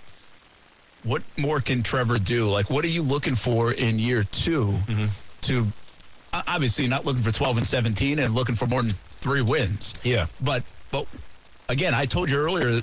[1.03, 2.47] What more can Trevor do?
[2.47, 5.05] Like, what are you looking for in year 2 mm-hmm.
[5.41, 5.67] to
[6.47, 9.93] obviously not looking for 12 and 17 and looking for more than three wins.
[10.03, 10.27] Yeah.
[10.41, 11.07] But, but
[11.69, 12.81] again, I told you earlier,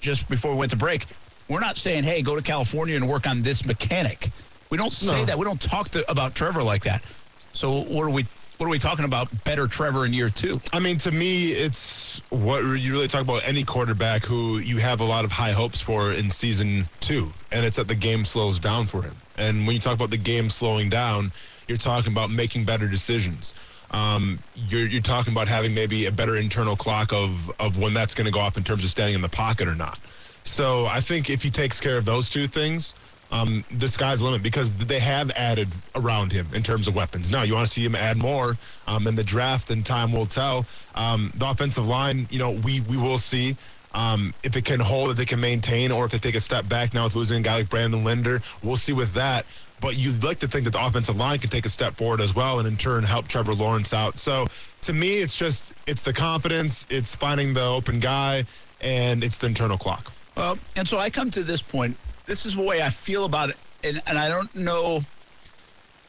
[0.00, 1.06] just before we went to break,
[1.48, 4.30] we're not saying, hey, go to California and work on this mechanic.
[4.70, 5.24] We don't say no.
[5.26, 5.38] that.
[5.38, 7.04] We don't talk to, about Trevor like that.
[7.52, 8.26] So what are we
[8.58, 9.44] what are we talking about?
[9.44, 10.60] Better Trevor in year two?
[10.72, 15.00] I mean, to me, it's what you really talk about any quarterback who you have
[15.00, 18.58] a lot of high hopes for in season two, and it's that the game slows
[18.58, 19.22] down for him.
[19.36, 21.32] And when you talk about the game slowing down,
[21.68, 23.54] you're talking about making better decisions.
[23.92, 28.12] Um, you're you're talking about having maybe a better internal clock of of when that's
[28.12, 30.00] going to go off in terms of standing in the pocket or not.
[30.44, 32.94] So I think if he takes care of those two things,
[33.30, 37.30] um, the sky's the limit because they have added around him in terms of weapons.
[37.30, 40.26] Now, you want to see him add more um, in the draft, and time will
[40.26, 40.66] tell.
[40.94, 43.56] Um, the offensive line, you know, we we will see.
[43.94, 46.68] Um, if it can hold, if they can maintain, or if they take a step
[46.68, 49.46] back now with losing a guy like Brandon Linder, we'll see with that.
[49.80, 52.34] But you'd like to think that the offensive line can take a step forward as
[52.34, 54.18] well, and in turn help Trevor Lawrence out.
[54.18, 54.46] So
[54.82, 58.44] to me, it's just it's the confidence, it's finding the open guy,
[58.80, 60.12] and it's the internal clock.
[60.36, 61.96] Well, and so I come to this point.
[62.28, 65.02] This is the way I feel about it, and, and I don't know.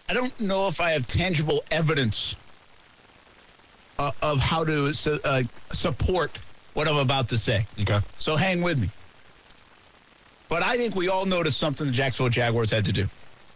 [0.09, 2.35] I don't know if I have tangible evidence
[3.97, 6.37] uh, of how to su- uh, support
[6.73, 7.65] what I'm about to say.
[7.81, 8.01] Okay.
[8.17, 8.89] So hang with me.
[10.49, 13.07] But I think we all noticed something the Jacksonville Jaguars had to do: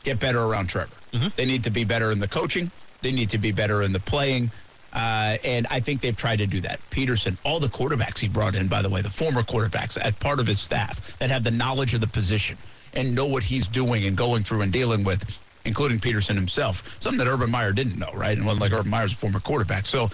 [0.03, 0.95] get better around Trevor.
[1.35, 2.71] They need to be better in the coaching.
[3.01, 4.51] They need to be better in the playing.
[4.93, 6.79] Uh, and I think they've tried to do that.
[6.91, 10.39] Pederson, all the quarterbacks he brought in, by the way, the former quarterbacks as part
[10.39, 12.57] of his staff that have the knowledge of the position
[12.93, 16.83] and know what he's doing and going through and dealing with, including Pederson himself.
[16.99, 18.37] Something that Urban Meyer didn't know, right?
[18.37, 19.87] And one like Urban Meyer's a former quarterback.
[19.87, 20.11] So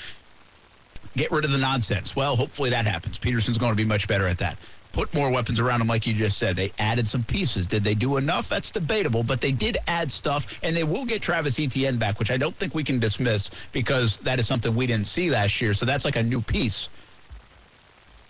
[1.17, 2.15] get rid of the nonsense.
[2.15, 3.19] Well, hopefully that happens.
[3.19, 4.57] Pederson's going to be much better at that.
[4.91, 6.55] Put more weapons around him, like you just said.
[6.55, 7.67] They added some pieces.
[7.67, 8.49] Did they do enough?
[8.49, 12.31] That's debatable, but they did add stuff, and they will get Travis Etienne back, which
[12.31, 15.73] I don't think we can dismiss because that is something we didn't see last year.
[15.73, 16.89] So that's like a new piece.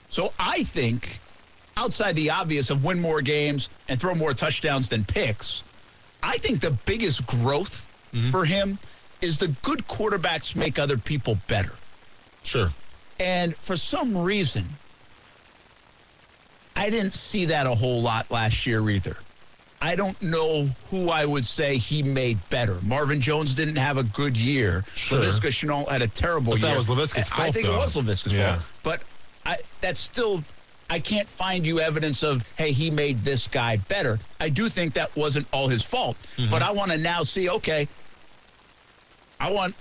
[0.09, 1.19] So I think,
[1.77, 5.63] outside the obvious of win more games and throw more touchdowns than picks,
[6.21, 8.31] I think the biggest growth mm-hmm.
[8.31, 8.77] for him
[9.21, 11.73] is the good quarterbacks make other people better.
[12.43, 12.71] Sure.
[13.19, 14.65] And for some reason,
[16.79, 19.17] I didn't see that a whole lot last year either.
[19.81, 22.79] I don't know who I would say he made better.
[22.83, 24.83] Marvin Jones didn't have a good year.
[24.95, 25.19] Sure.
[25.19, 26.77] Laviska Shenault had a terrible But that year.
[26.77, 27.75] was Laviska's I- I think though.
[27.75, 28.53] it was Laviska's Yeah.
[28.55, 28.65] fault.
[28.83, 29.01] But
[29.45, 30.43] I, that's still,
[30.89, 34.19] I can't find you evidence of, hey, he made this guy better.
[34.39, 36.17] I do think that wasn't all his fault.
[36.37, 36.49] Mm-hmm.
[36.49, 37.87] But I want to now see, okay,
[39.39, 39.75] I want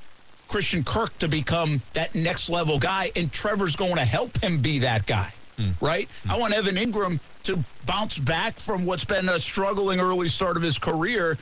[0.49, 4.79] Christian Kirk to become that next level guy, and Trevor's going to help him be
[4.79, 5.75] that guy, Mm.
[5.81, 6.09] right?
[6.25, 6.31] Mm.
[6.31, 10.63] I want Evan Engram to bounce back from what's been a struggling early start of
[10.63, 11.37] his career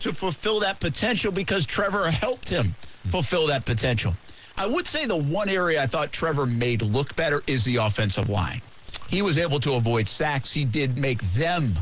[0.00, 2.74] to fulfill that potential because Trevor helped him
[3.06, 3.10] mm.
[3.10, 4.14] fulfill that potential.
[4.56, 8.28] I would say the one area I thought Trevor made look better is the offensive
[8.28, 8.60] line.
[9.08, 10.52] He was able to avoid sacks.
[10.52, 11.74] He did make them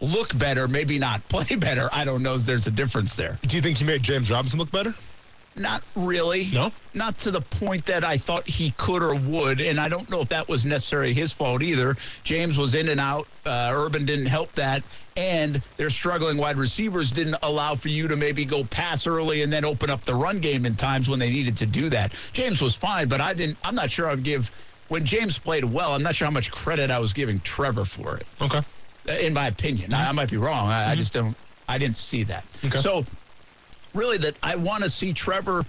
[0.00, 1.88] look better, maybe not play better.
[1.92, 3.38] I don't know if there's a difference there.
[3.42, 4.94] Do you think he made James Robinson look better?
[5.56, 6.50] Not really.
[6.52, 6.72] No?
[6.94, 10.20] Not to the point that I thought he could or would, and I don't know
[10.20, 11.96] if that was necessarily his fault either.
[12.24, 13.28] James was in and out.
[13.46, 14.82] Uh, Urban didn't help that,
[15.16, 19.52] and their struggling wide receivers didn't allow for you to maybe go pass early and
[19.52, 22.12] then open up the run game in times when they needed to do that.
[22.32, 23.56] James was fine, but I didn't.
[23.62, 24.50] I'm not sure I'd give.
[24.88, 28.16] When James played well, I'm not sure how much credit I was giving Trevor for
[28.16, 28.60] it Okay.
[29.24, 29.92] in my opinion.
[29.94, 30.68] I, I might be wrong.
[30.68, 31.36] I, I just don't.
[31.68, 32.44] I didn't see that.
[32.64, 32.78] Okay.
[32.78, 33.04] So,
[33.94, 35.64] really, that I want to see Trevor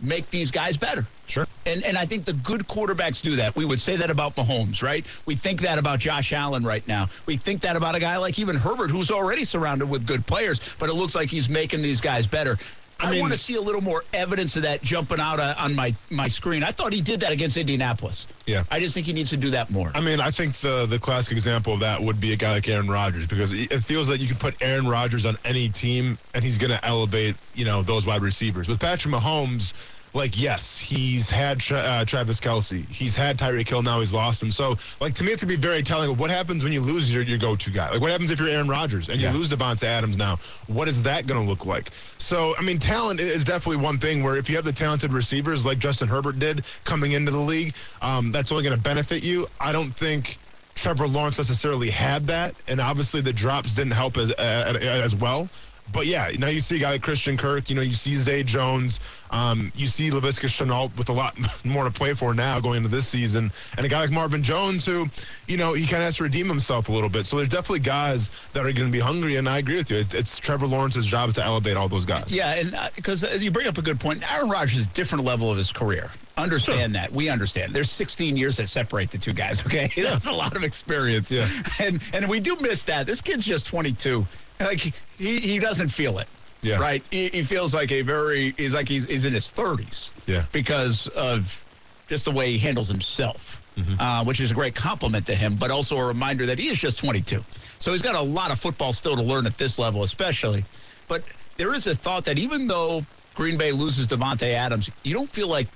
[0.00, 1.06] make these guys better.
[1.26, 1.46] Sure.
[1.64, 3.56] And and I think the good quarterbacks do that.
[3.56, 5.04] We would say that about Mahomes, right?
[5.26, 7.08] We think that about Josh Allen right now.
[7.26, 10.60] We think that about a guy like even Herbert, who's already surrounded with good players,
[10.78, 12.56] but it looks like he's making these guys better.
[12.98, 15.74] I, mean- want to see a little more evidence of that jumping out uh, on
[15.74, 16.62] my my screen.
[16.62, 18.26] I thought he did that against Indianapolis.
[18.46, 18.64] Yeah.
[18.70, 19.92] I just think he needs to do that more.
[19.94, 22.68] I mean, I think the the classic example of that would be a guy like
[22.68, 26.18] Aaron Rodgers because it it feels like you can put Aaron Rodgers on any team
[26.34, 28.68] and he's going to elevate, you know, those wide receivers.
[28.68, 29.72] With Patrick Mahomes,
[30.16, 34.42] like yes, he's had Tra- uh, Travis Kelce, he's had Tyreek Hill, now he's lost
[34.42, 34.50] him.
[34.50, 37.12] So, like to me, it's gonna be very telling of what happens when you lose
[37.12, 37.90] your, your go-to guy.
[37.90, 39.30] Like what happens if you're Aaron Rodgers and Yeah.
[39.32, 40.38] you lose Davante Adams now?
[40.66, 41.90] What is that going to look like?
[42.18, 45.66] So, I mean, talent is definitely one thing where if you have the talented receivers
[45.66, 49.46] like Justin Herbert did coming into the league, um, that's only going to benefit you.
[49.60, 50.38] I don't think.
[50.76, 55.48] Trevor Lawrence necessarily had that, and obviously the drops didn't help as uh, as well.
[55.92, 57.70] But yeah, now you see a guy like Christian Kirk.
[57.70, 59.00] You know, you see Zay Jones.
[59.30, 62.88] Um, you see Laviska Shenault with a lot more to play for now going into
[62.88, 65.06] this season, and a guy like Marvin Jones who,
[65.48, 67.26] you know, he kind of has to redeem himself a little bit.
[67.26, 69.98] So there's definitely guys that are going to be hungry, and I agree with you.
[69.98, 72.32] It's, it's Trevor Lawrence's job to elevate all those guys.
[72.32, 74.22] Yeah, and because uh, you bring up a good point.
[74.32, 76.10] Aaron Rodgers is a different level of his career.
[76.36, 77.10] Understand that.
[77.10, 77.74] We understand.
[77.74, 79.56] There's 16 years that separate the two guys.
[79.66, 81.30] Okay, that's a lot of experience.
[81.30, 81.48] Yeah.
[81.80, 83.04] and and we do miss that.
[83.04, 84.24] This kid's just 22.
[84.60, 84.92] Like he
[85.40, 86.28] he doesn't feel it.
[86.62, 86.78] Yeah.
[86.78, 87.02] Right.
[87.10, 88.52] He, he feels like a very.
[88.56, 90.12] He's like he's, he's in his thirties.
[90.26, 90.44] Yeah.
[90.52, 91.64] Because of
[92.08, 94.00] just the way he handles himself, Mm-hmm.
[94.00, 96.78] uh, which is a great compliment to him, but also a reminder that he is
[96.78, 97.44] just 22.
[97.78, 100.64] So he's got a lot of football still to learn at this level, especially.
[101.08, 101.22] But
[101.58, 105.48] there is a thought that even though Green Bay loses Davante Adams, you don't feel
[105.48, 105.66] like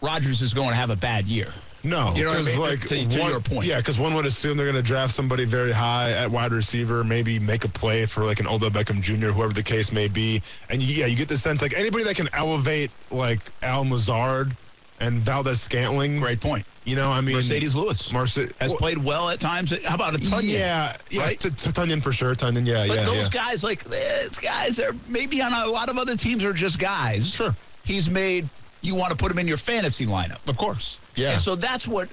[0.00, 1.52] Rodgers is going to have a bad year.
[1.82, 2.58] No, You know I mean?
[2.58, 3.66] like To- to one, your point.
[3.66, 7.02] yeah, because one would assume they're going to draft somebody very high at wide receiver,
[7.04, 10.42] maybe make a play for like an Odell Beckham Jr., whoever the case may be,
[10.68, 14.56] and yeah, you get the sense like anybody that can elevate like Allen Lazard
[14.98, 16.18] and Valdes-Scantling.
[16.20, 16.66] Great point.
[16.84, 19.72] You know, I mean, Marcedes Lewis Merce- has well, played well at times.
[19.84, 20.48] How about a Tonyan?
[20.50, 21.40] Yeah, yeah, right?
[21.40, 22.34] T- T- Tonyan for sure.
[22.34, 23.28] Tonyan, yeah, But yeah, those yeah.
[23.30, 26.78] guys, like eh, these guys, are maybe on a lot of other teams are just
[26.78, 27.28] guys.
[27.28, 27.56] Sure.
[27.84, 28.50] He's made
[28.82, 30.38] you want to put him in your fantasy lineup.
[30.46, 30.98] of course.
[31.14, 31.32] Yeah.
[31.32, 32.08] And so that's what.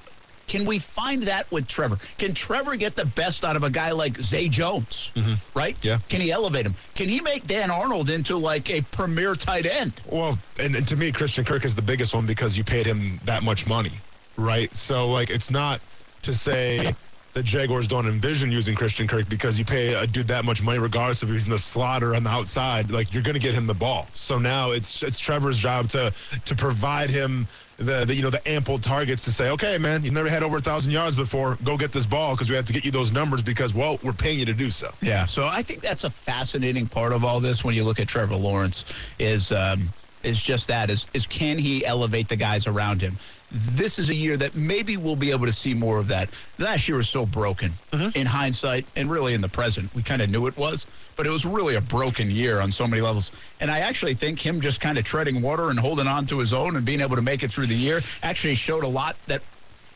[0.47, 1.99] Can we find that with Trevor?
[2.17, 5.11] Can Trevor get the best out of a guy like Zay Jones?
[5.53, 5.75] Right?
[5.75, 5.87] Mm-hmm.
[5.87, 5.99] Yeah.
[6.07, 6.73] Can he elevate him?
[6.95, 9.91] Can he make Dan Arnold into like a premier tight end?
[10.09, 13.19] Well, and, and to me, Christian Kirk is the biggest one because you paid him
[13.25, 13.99] that much money,
[14.37, 14.73] right?
[14.73, 15.81] So, like, it's not
[16.21, 16.95] to say
[17.37, 20.79] the Jaguars don't envision using Christian Kirk because you pay a dude that much money,
[20.79, 22.89] regardless of if he's in the slot or on the outside.
[22.89, 24.07] Like, you're going to get him the ball.
[24.11, 26.11] So now it's it's Trevor's job to
[26.45, 27.47] to provide him
[27.77, 30.57] the, the you know the ample targets to say, okay, man, you've never had over
[30.57, 31.59] a thousand yards before.
[31.63, 34.13] Go get this ball because we have to get you those numbers because well, we're
[34.13, 34.91] paying you to do so.
[35.03, 35.27] Yeah.
[35.27, 38.35] So I think that's a fascinating part of all this when you look at Trevor
[38.35, 38.83] Lawrence
[39.19, 39.89] is um,
[40.23, 43.19] is just that is is can he elevate the guys around him?
[43.51, 46.29] This is a year that maybe we'll be able to see more of that.
[46.57, 48.17] Last year was so broken mm-hmm.
[48.17, 49.93] in hindsight and really in the present.
[49.95, 52.85] We kind of knew it was, but it was really a broken year on so
[52.85, 53.31] many levels.
[53.61, 56.53] And I actually think him just kind of treading water and holding on to his
[56.53, 59.41] own and being able to make it through the year actually showed a lot that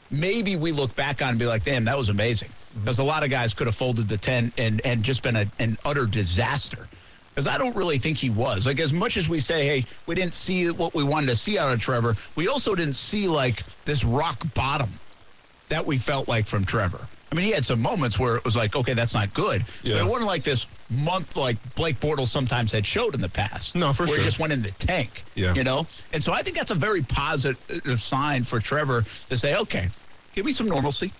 [0.09, 2.49] maybe we look back on and be like, damn, that was amazing.
[2.49, 2.81] Mm-hmm.
[2.81, 5.45] Because a lot of guys could have folded the tent and, and just been a,
[5.59, 6.87] an utter disaster.
[7.41, 8.67] Because I don't really think he was.
[8.67, 11.57] Like, as much as we say, hey, we didn't see what we wanted to see
[11.57, 14.91] out of Trevor, we also didn't see, like, this rock bottom
[15.69, 17.07] that we felt like from Trevor.
[17.31, 19.65] I mean, he had some moments where it was like, okay, that's not good.
[19.81, 19.95] Yeah.
[19.95, 23.73] But it wasn't like this month like Blake Bortles sometimes had showed in the past.
[23.73, 24.17] No, for where sure.
[24.19, 25.23] he just went in the tank.
[25.33, 25.55] Yeah.
[25.55, 25.87] You know?
[26.13, 29.89] And so I think that's a very positive sign for Trevor to say, okay,
[30.35, 31.11] give me some normalcy.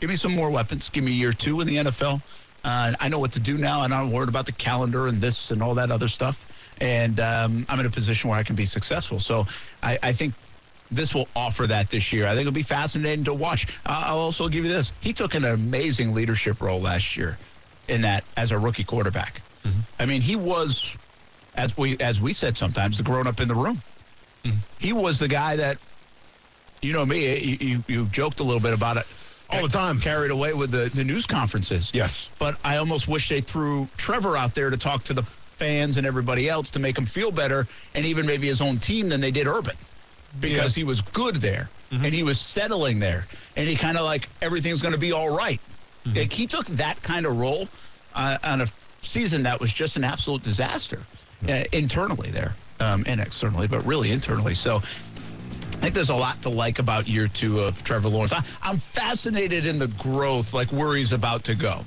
[0.00, 0.88] Give me some more weapons.
[0.88, 2.20] Give me year two in the NFL.
[2.64, 3.82] Uh, I know what to do now.
[3.82, 6.46] and I'm worried about the calendar and this and all that other stuff.
[6.80, 9.20] And um, I'm in a position where I can be successful.
[9.20, 9.46] So
[9.82, 10.34] I, I think
[10.90, 12.26] this will offer that this year.
[12.26, 13.66] I think it'll be fascinating to watch.
[13.86, 14.92] Uh, I'll also give you this.
[15.00, 17.38] He took an amazing leadership role last year
[17.88, 19.42] in that as a rookie quarterback.
[19.98, 20.96] I mean, he was,
[21.54, 23.82] as we as we said sometimes, the grown up in the room.
[24.78, 25.78] He was the guy that,
[26.80, 29.06] you know me, you, you, you joked a little bit about it.
[29.50, 30.00] All the time.
[30.00, 31.90] Carried away with the, the news conferences.
[31.94, 32.28] Yes.
[32.38, 35.22] But I almost wish they threw Trevor out there to talk to the
[35.56, 39.08] fans and everybody else to make him feel better and even maybe his own team
[39.08, 39.76] than they did Urban
[40.40, 44.28] because he was good there and he was settling there and he kind of like
[44.42, 45.60] everything's going to be all right.
[46.14, 47.68] Like he took that kind of role
[48.14, 48.66] uh, on a
[49.02, 51.00] season that was just an absolute disaster
[51.48, 54.54] uh, internally there um, and externally, but really internally.
[54.54, 54.82] So
[55.78, 58.32] I think there's a lot to like about year two of Trevor Lawrence.
[58.32, 61.84] I, I'm fascinated in the growth, like where he's about to go.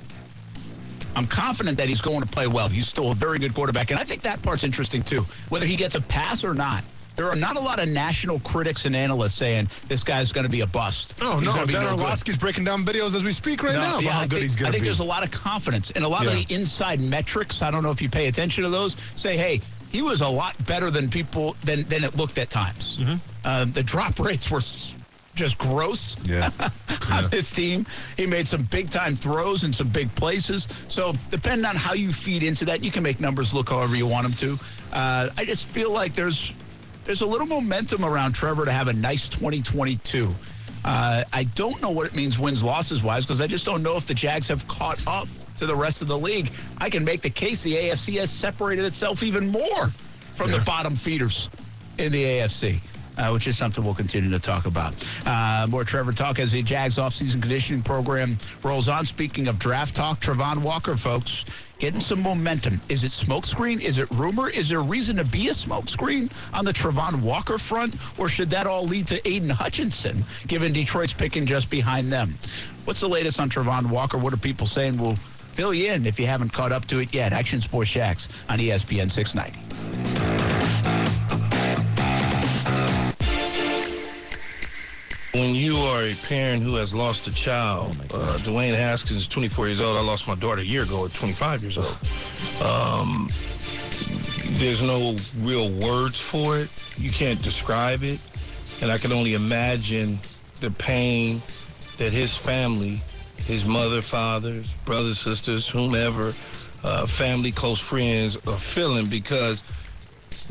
[1.14, 2.68] I'm confident that he's going to play well.
[2.68, 5.26] He's still a very good quarterback, and I think that part's interesting too.
[5.50, 6.84] Whether he gets a pass or not,
[7.16, 10.50] there are not a lot of national critics and analysts saying this guy's going to
[10.50, 11.14] be a bust.
[11.20, 11.90] Oh He's no, be Dan no.
[12.02, 14.30] Orlovsky's breaking down videos as we speak right No, now about yeah, how I good
[14.30, 14.88] think, he's going I think be.
[14.88, 16.30] there's a lot of confidence and a lot Yeah.
[16.30, 17.60] of the inside metrics.
[17.60, 18.96] I don't know if you pay attention to those.
[19.14, 22.96] Say, hey, he was a lot better than people than than it looked at times.
[22.98, 23.16] Mm-hmm.
[23.44, 24.60] Um, the drop rates were
[25.34, 26.50] just gross Yeah.
[27.10, 27.86] on this team.
[28.16, 30.68] He made some big time throws in some big places.
[30.88, 34.06] So depending on how you feed into that, you can make numbers look however you
[34.06, 34.64] want them to.
[34.92, 36.52] Uh, I just feel like there's
[37.04, 40.32] there's a little momentum around Trevor to have a nice 2022.
[40.84, 43.96] Uh, I don't know what it means wins losses wise because I just don't know
[43.96, 45.26] if the Jags have caught up
[45.56, 46.52] to the rest of the league.
[46.78, 49.88] I can make the case the AFC has separated itself even more
[50.34, 51.50] from the bottom feeders
[51.98, 52.80] in the AFC.
[53.18, 54.94] Uh, which is something we'll continue to talk about.
[55.26, 59.04] Uh, more Trevor talk as the Jags offseason conditioning program rolls on.
[59.04, 61.44] Speaking of draft talk, Travon Walker, folks,
[61.78, 62.80] getting some momentum.
[62.88, 63.82] Is it smokescreen?
[63.82, 64.48] Is it rumor?
[64.48, 67.96] Is there reason to be a smokescreen on the Travon Walker front?
[68.18, 72.38] Or should that all lead to Aidan Hutchinson, given Detroit's picking just behind them?
[72.84, 74.16] What's the latest on Travon Walker?
[74.16, 74.96] What are people saying?
[74.96, 75.16] We'll
[75.52, 77.32] fill you in if you haven't caught up to it yet.
[77.32, 80.61] Action Sports Jax on ESPN 690.
[85.34, 89.68] When you are a parent who has lost a child, uh, Dwayne Haskins is 24
[89.68, 89.96] years old.
[89.96, 91.96] I lost my daughter a year ago at 25 years old.
[92.60, 93.30] Um,
[94.58, 96.68] there's no real words for it.
[96.98, 98.20] You can't describe it.
[98.82, 100.18] And I can only imagine
[100.60, 101.40] the pain
[101.96, 103.00] that his family,
[103.38, 106.34] his mother, fathers, brothers, sisters, whomever,
[106.84, 109.64] uh, family, close friends are feeling because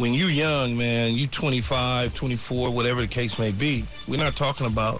[0.02, 4.66] when you're young, man, you 25, 24, whatever the case may be, we're not talking
[4.66, 5.00] about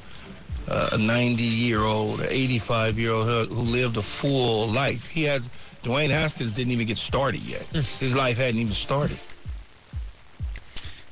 [0.68, 5.08] uh, a 90 year old, an 85 year old who, who lived a full life.
[5.08, 5.50] He has,
[5.82, 7.64] Dwayne Haskins didn't even get started yet.
[7.74, 9.20] His life hadn't even started.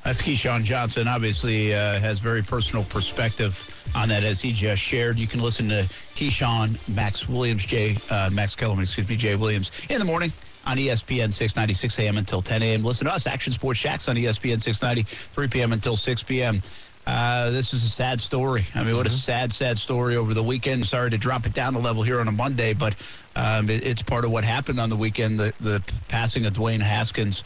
[0.04, 1.08] That's Keyshawn Johnson.
[1.08, 3.62] Obviously, uh, has very personal perspective
[3.94, 5.18] on that as he just shared.
[5.18, 9.72] You can listen to Keyshawn, Max Williams, Jay, uh, Max Kellerman, excuse me, Jay Williams
[9.90, 10.32] in the morning
[10.66, 12.18] on ESPN 690, 6 a.m.
[12.18, 12.84] until 10 a.m.
[12.84, 15.72] Listen to us, Action Sports Jax on ESPN 690, 3 p.m.
[15.72, 16.62] until 6 p.m.
[17.06, 18.66] Uh, this is a sad story.
[18.74, 20.86] I mean, what a sad, sad story over the weekend.
[20.86, 22.94] Sorry to drop it down a level here on a Monday, but
[23.36, 25.40] um, it, it's part of what happened on the weekend.
[25.40, 27.42] The, the passing of Dwayne Haskins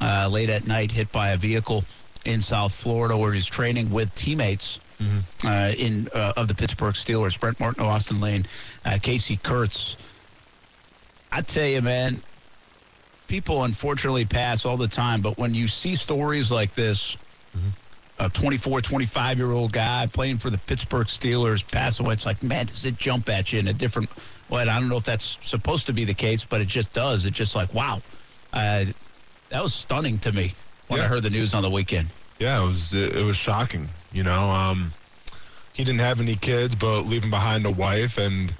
[0.00, 1.84] uh, late at night, hit by a vehicle
[2.24, 4.80] in South Florida, where he's training with teammates
[5.44, 7.38] uh, in uh, of the Pittsburgh Steelers.
[7.38, 8.46] Brent Martin, Austin Lane,
[8.84, 9.96] uh, Casey Kurtz.
[11.30, 12.22] I tell you, man,
[13.28, 17.16] people unfortunately pass all the time, but when you see stories like this,
[18.18, 22.42] a 24, 25 year old guy playing for the Pittsburgh Steelers pass away, it's like,
[22.42, 24.10] man, does it jump at you in a different
[24.48, 24.62] way?
[24.62, 27.24] I don't know if that's supposed to be the case, but it just does.
[27.24, 28.02] It's just like, wow.
[28.52, 28.86] Uh,
[29.50, 30.54] that was stunning to me
[30.88, 32.08] when I heard the news on the weekend.
[32.38, 33.88] Yeah, it was it, it was shocking.
[34.12, 34.92] You know, um,
[35.72, 38.52] he didn't have any kids, but leaving behind a wife, and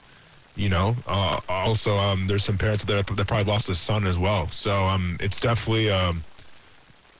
[0.59, 4.18] you know, uh, also um, there's some parents that that probably lost a son as
[4.18, 4.50] well.
[4.50, 6.24] So um, it's definitely um,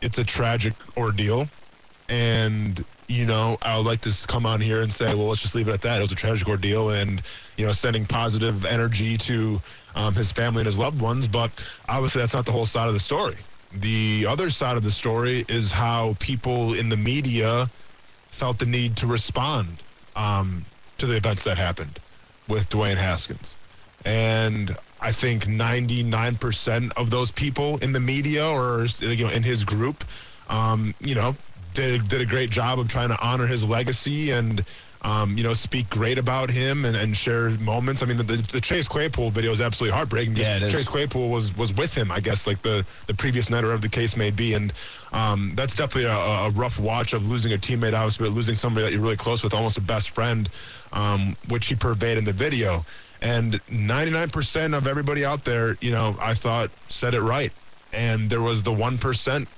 [0.03, 1.49] it's a tragic ordeal,
[2.09, 5.55] and you know, I would like to come on here and say, well, let's just
[5.55, 6.01] leave it at that.
[6.01, 7.22] It was a tragic ordeal, and
[7.57, 9.62] you know, sending positive energy to
[9.95, 11.28] um, his family and his loved ones.
[11.28, 11.53] But
[11.89, 13.36] obviously, that's not the whole side of the story.
[13.72, 17.70] The other side of the story is how people in the media
[18.30, 19.84] felt the need to respond
[20.16, 20.64] um,
[20.99, 22.01] to the events that happened
[22.49, 23.57] with Dwayne Haskins.
[24.05, 29.64] And I think 99% of those people in the media or you know in his
[29.64, 30.05] group,
[30.49, 31.36] um, you know,
[31.74, 34.64] did, did a great job of trying to honor his legacy and
[35.03, 38.03] um, you know, speak great about him and, and share moments.
[38.03, 40.34] I mean, the, the, Chase Claypool video is absolutely heartbreaking.
[40.34, 40.72] because Yeah, is.
[40.72, 43.82] Chase Claypool was was with him, I guess, like the the previous night or whatever
[43.82, 44.72] the case may be, and
[45.12, 48.86] um, that's definitely a, a rough watch of losing a teammate, obviously, but losing somebody
[48.86, 50.49] that you're really close with, almost a best friend,
[50.93, 52.84] um, which he purveyed in the video.
[53.20, 57.53] And 99% of everybody out there, you know, I thought said it right,
[57.93, 59.49] and there was the one percent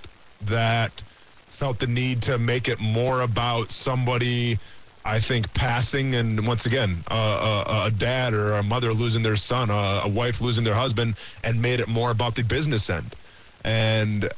[0.42, 1.02] that
[1.48, 4.58] felt the need to make it more about somebody.
[5.04, 9.36] I think passing, and once again, uh, a, a dad or a mother losing their
[9.36, 13.16] son, a wife losing their husband, and made it more about the business end.
[13.64, 14.30] And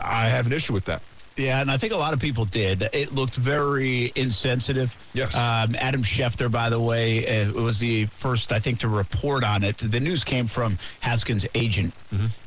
[0.00, 1.02] I have an issue with that.
[1.36, 2.88] Yeah, and I think a lot of people did.
[2.92, 4.94] It looked very insensitive.
[5.14, 5.34] Yes.
[5.34, 9.64] Um, Adam Schefter, by the way, uh, was the first, I think, to report on
[9.64, 9.78] it.
[9.78, 11.92] The news came from Haskins' agent,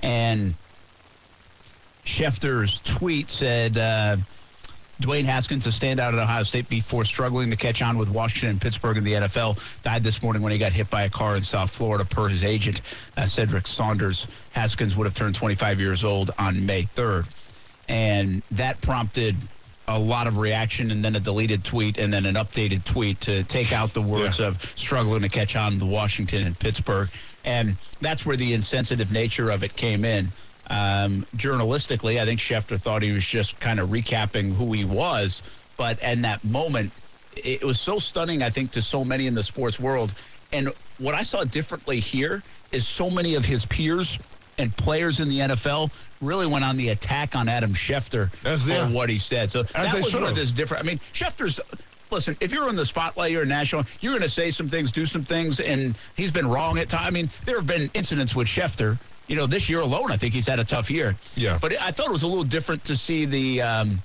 [0.02, 0.54] and
[2.06, 3.78] Schefter's tweet said.
[3.78, 4.18] Uh,
[5.02, 8.60] Dwayne Haskins, a standout at Ohio State before struggling to catch on with Washington and
[8.60, 11.44] Pittsburgh in the NFL, died this morning when he got hit by a car in
[11.44, 12.82] South Florida, per his agent,
[13.16, 14.26] uh, Cedric Saunders.
[14.54, 17.28] Haskins would have turned 25 years old on May 3rd.
[17.88, 19.36] And that prompted
[19.88, 23.44] a lot of reaction and then a deleted tweet and then an updated tweet to
[23.44, 27.10] take out the words of struggling to catch on to Washington and Pittsburgh.
[27.46, 30.30] And that's where the insensitive nature of it came in.
[30.70, 35.42] Um, journalistically, I think Schefter thought he was just kind of recapping who he was.
[35.78, 36.92] But in that moment,
[37.38, 40.14] it was so stunning, I think, to so many in the sports world.
[40.52, 44.20] And what I saw differently here is so many of his peers
[44.58, 45.92] and players in the NFL
[46.22, 49.52] really went on the attack on Adam Schefter As for what he said.
[49.52, 50.36] So that was where should've.
[50.36, 50.84] this different.
[50.84, 51.60] I mean, Schefter's.
[52.10, 53.84] Listen, if you're in the spotlight, you're a national.
[54.00, 57.06] You're going to say some things, do some things, and he's been wrong at times.
[57.06, 58.98] I mean, there have been incidents with Schefter.
[59.28, 61.18] You know, this year alone, I think he's had a tough year.
[61.36, 61.58] Yeah.
[61.62, 64.02] But I thought it was a little different to see the um,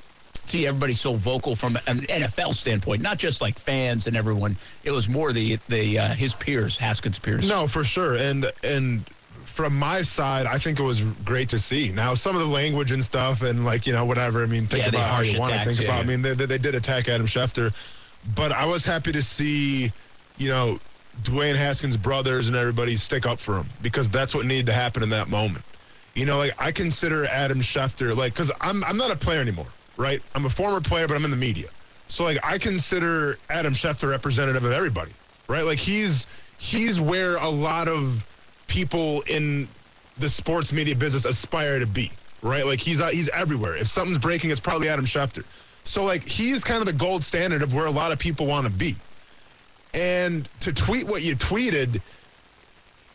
[0.47, 4.57] see everybody so vocal from an NFL standpoint, not just like fans and everyone.
[4.83, 7.49] It was more the the uh, his peers, Haskins' peers.
[7.49, 8.17] No, for sure.
[8.17, 9.05] And and
[9.53, 11.91] from my side, I think it was great to see.
[11.93, 14.43] Now, some of the language and stuff, and like you know, whatever.
[14.43, 15.95] I mean, think Yeah, about how you want to think yeah, about.
[15.97, 16.01] yeah.
[16.01, 17.75] I mean, they, they they did attack Adam Schefter,
[18.35, 19.93] but I was happy to see,
[20.39, 20.81] you know,
[21.23, 25.03] Dwayne Haskins' brothers and everybody stick up for him because that's what needed to happen
[25.03, 25.65] in that moment.
[26.15, 29.69] You know, like I consider Adam Schefter like because I'm I'm not a player anymore,
[29.97, 30.23] right?
[30.35, 31.69] I'm a former player, but I'm in the media.
[32.09, 35.13] So like I consider Adam Schefter representative of everybody,
[35.49, 35.65] right?
[35.65, 36.27] Like he's
[36.59, 38.25] he's where a lot of
[38.73, 39.68] people in
[40.16, 42.11] the sports media business aspire to be.
[42.43, 42.64] right?
[42.66, 43.77] Like he's uh, he's everywhere.
[43.77, 45.45] If something's breaking, it's probably Adam Schefter.
[45.85, 48.64] So like he's kind of the gold standard of where a lot of people want
[48.66, 48.97] to be.
[49.95, 52.01] And to tweet what you tweeted,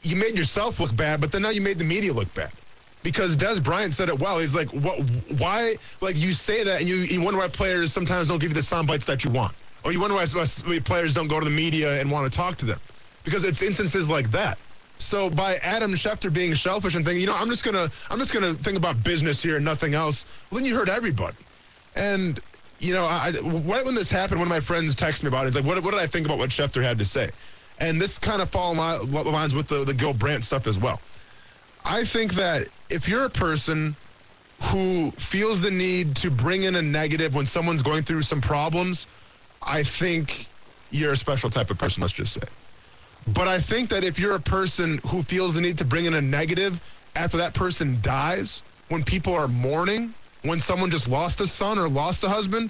[0.03, 2.51] you made yourself look bad, but then now you made the media look bad.
[3.03, 4.37] Because Dez Bryant said it well.
[4.39, 4.99] He's like, "What?
[5.37, 5.77] Why?
[6.01, 8.61] Like you say that, and you, you wonder why players sometimes don't give you the
[8.61, 11.51] sound bites that you want, or you wonder why why players don't go to the
[11.51, 12.79] media and want to talk to them,
[13.23, 14.59] because it's instances like that.
[14.99, 18.33] So by Adam Schefter being selfish and thinking, you know, I'm just gonna I'm just
[18.33, 20.25] gonna think about business here and nothing else.
[20.49, 21.37] Well, then you hurt everybody.
[21.95, 22.39] And
[22.79, 25.45] you know, I, right when this happened, one of my friends texted me about it.
[25.47, 27.31] He's like, what, what did I think about what Schefter had to say?
[27.79, 28.77] And this kind of fall in
[29.11, 30.99] lines with the, the Gil Brandt stuff as well.
[31.85, 33.95] I think that if you're a person
[34.61, 39.07] who feels the need to bring in a negative when someone's going through some problems,
[39.61, 40.47] I think
[40.89, 42.47] you're a special type of person, let's just say.
[43.33, 46.13] But I think that if you're a person who feels the need to bring in
[46.13, 46.79] a negative
[47.15, 50.13] after that person dies, when people are mourning,
[50.43, 52.69] when someone just lost a son or lost a husband,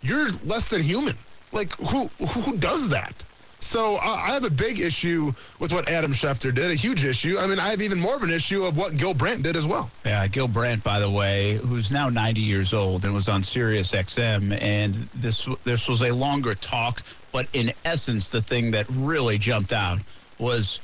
[0.00, 1.16] you're less than human.
[1.52, 3.14] Like who who does that?
[3.60, 7.38] So uh, I have a big issue with what Adam Schefter did, a huge issue.
[7.38, 9.66] I mean, I have even more of an issue of what Gil Brandt did as
[9.66, 9.90] well.
[10.06, 13.92] Yeah, Gil Brandt, by the way, who's now 90 years old and was on Sirius
[13.92, 17.02] XM, and this this was a longer talk,
[17.32, 19.98] but in essence, the thing that really jumped out
[20.38, 20.80] was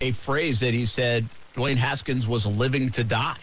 [0.00, 3.38] a phrase that he said Dwayne Haskins was living to die.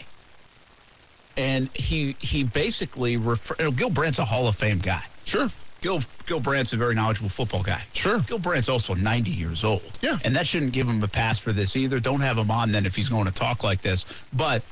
[1.36, 5.03] And he he basically refer, you know, Gil Brandt's a Hall of Fame guy.
[5.26, 5.51] Sure.
[5.82, 7.84] Gil Gil Brandt's a very knowledgeable football guy.
[7.93, 8.20] Sure.
[8.22, 9.99] Gil Brandt's also 90 years old.
[10.01, 10.18] Yeah.
[10.24, 11.99] And that shouldn't give him a pass for this either.
[11.99, 14.05] Don't have him on then if he's going to talk like this.
[14.34, 14.64] But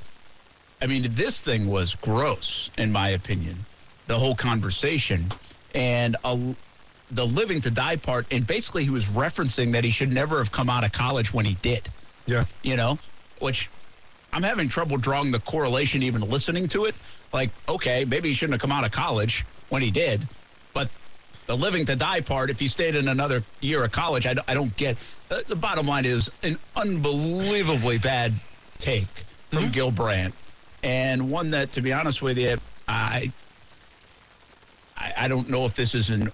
[0.82, 3.66] I mean, this thing was gross, in my opinion.
[4.08, 5.32] The whole conversation
[5.76, 6.56] and a,
[7.12, 8.26] the living to die part.
[8.32, 11.46] And basically, he was referencing that he should never have come out of college when
[11.46, 11.90] he did.
[12.26, 12.46] Yeah.
[12.64, 12.98] You know,
[13.40, 13.70] which
[14.34, 16.96] I'm having trouble drawing the correlation, even listening to it.
[17.32, 20.28] Like, okay, maybe he shouldn't have come out of college when he did,
[20.74, 20.90] but
[21.48, 24.98] the living to die part, if he stayed in another year of college—I don't get.
[25.30, 28.34] Uh, the bottom line is an unbelievably bad
[28.78, 29.08] take
[29.52, 30.34] from Gil Brandt,
[30.84, 33.32] and one that, to be honest with you, I
[34.98, 36.32] I, I don't know if this is an.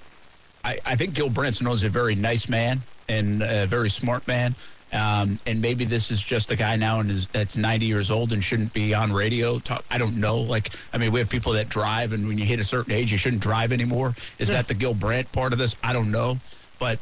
[0.64, 4.55] I, I think Gil Brandt knows a very nice man and a very smart man.
[4.93, 8.34] Um, and maybe this is just a guy now and is that's 90 years old
[8.34, 9.57] and shouldn't be on radio.
[9.59, 10.38] Talk, I don't know.
[10.39, 13.09] Like, I mean, we have people that drive, and when you hit a certain age,
[13.12, 14.14] you shouldn't drive anymore.
[14.38, 15.76] Is that the Gil Brandt part of this?
[15.82, 16.39] I don't know.
[16.78, 16.99] But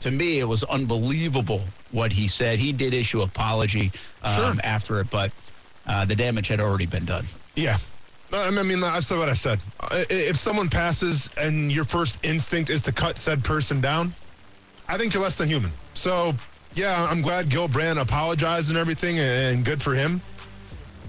[0.00, 2.60] to me, it was unbelievable what he said.
[2.60, 3.90] He did issue apology
[4.22, 4.54] um, Sure.
[4.62, 5.32] after it, but
[5.84, 7.26] uh, the damage had already been done.
[7.56, 7.78] Yeah.
[8.32, 9.60] I mean, I've said what I said.
[9.90, 14.14] If someone passes and your first instinct is to cut said person down,
[14.88, 15.70] I think you're less than human.
[15.94, 16.34] So,
[16.74, 20.20] yeah, I'm glad Gil Brandt apologized and everything, and good for him.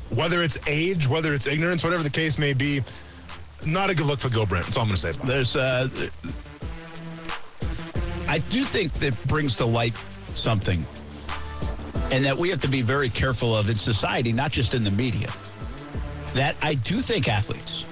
[0.10, 2.84] Whether it's age, whether it's ignorance, whatever the case may be,
[3.66, 4.66] not a good look for Gil Brandt.
[4.66, 5.26] That's all I'm going to say about.
[5.26, 5.88] There's, uh,
[8.28, 9.94] I do think that brings to light
[10.36, 10.86] something,
[12.12, 14.92] and that we have to be very careful of in society, not just in the
[14.92, 15.32] media.
[16.34, 17.86] That I do think athletes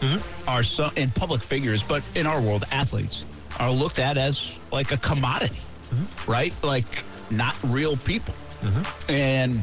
[0.00, 0.48] mm-hmm.
[0.48, 3.24] are so in public figures, but in our world, athletes
[3.58, 5.60] are looked at as like a commodity,
[5.92, 6.30] mm-hmm.
[6.30, 6.54] right?
[6.62, 9.10] Like not real people, mm-hmm.
[9.10, 9.62] and.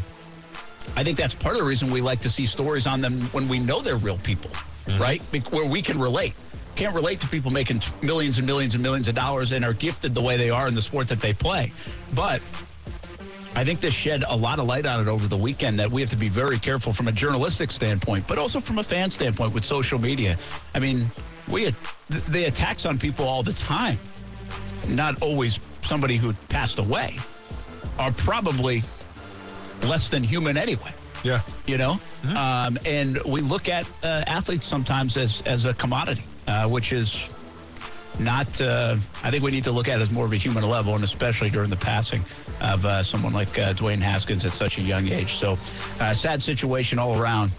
[0.95, 3.49] I think that's part of the reason we like to see stories on them when
[3.49, 4.49] we know they're real people,
[4.97, 5.21] right?
[5.31, 6.33] Be- Where we can relate.
[6.75, 9.73] Can't relate to people making t- millions and millions and millions of dollars and are
[9.73, 11.73] gifted the way they are in the sport that they play.
[12.15, 12.41] But
[13.57, 15.99] I think this shed a lot of light on it over the weekend that we
[16.01, 19.51] have to be very careful from a journalistic standpoint, but also from a fan standpoint
[19.51, 20.37] with social media.
[20.75, 21.09] I mean,
[21.47, 23.97] we th- the attacks on people all the time,
[24.87, 27.17] not always somebody who passed away,
[27.97, 28.83] are probably
[29.81, 30.93] less than human anyway.
[31.23, 31.41] Yeah.
[31.65, 31.99] you know?
[32.35, 37.31] Um, and we look at uh, athletes sometimes as as a commodity uh, which is
[38.19, 40.63] not uh, i think we need to look at it as more of a human
[40.63, 42.23] level and especially during the passing
[42.61, 45.57] of uh, someone like uh, dwayne haskins at such a young age so
[45.99, 47.51] uh, sad situation all around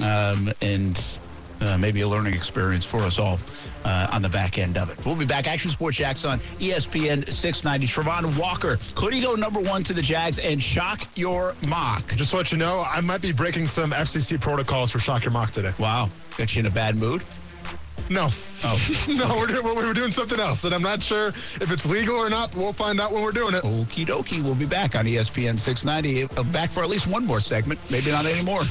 [0.00, 1.18] um, and
[1.60, 3.38] uh, maybe a learning experience for us all
[3.84, 5.04] uh, on the back end of it.
[5.04, 5.46] We'll be back.
[5.46, 7.86] Action Sports Jax on ESPN 690.
[7.86, 12.14] Travon Walker, could he go number one to the Jags and shock your mock?
[12.16, 15.32] Just to let you know, I might be breaking some FCC protocols for Shock Your
[15.32, 15.72] Mock today.
[15.78, 17.22] Wow, got you in a bad mood.
[18.10, 18.30] No.
[18.62, 22.16] Oh, no, we're, doing, we're doing something else, and I'm not sure if it's legal
[22.16, 22.54] or not.
[22.54, 23.62] We'll find out when we're doing it.
[23.64, 24.42] okie dokie.
[24.42, 26.24] We'll be back on ESPN 690.
[26.36, 28.62] Uh, Back for at least one more segment, maybe not anymore.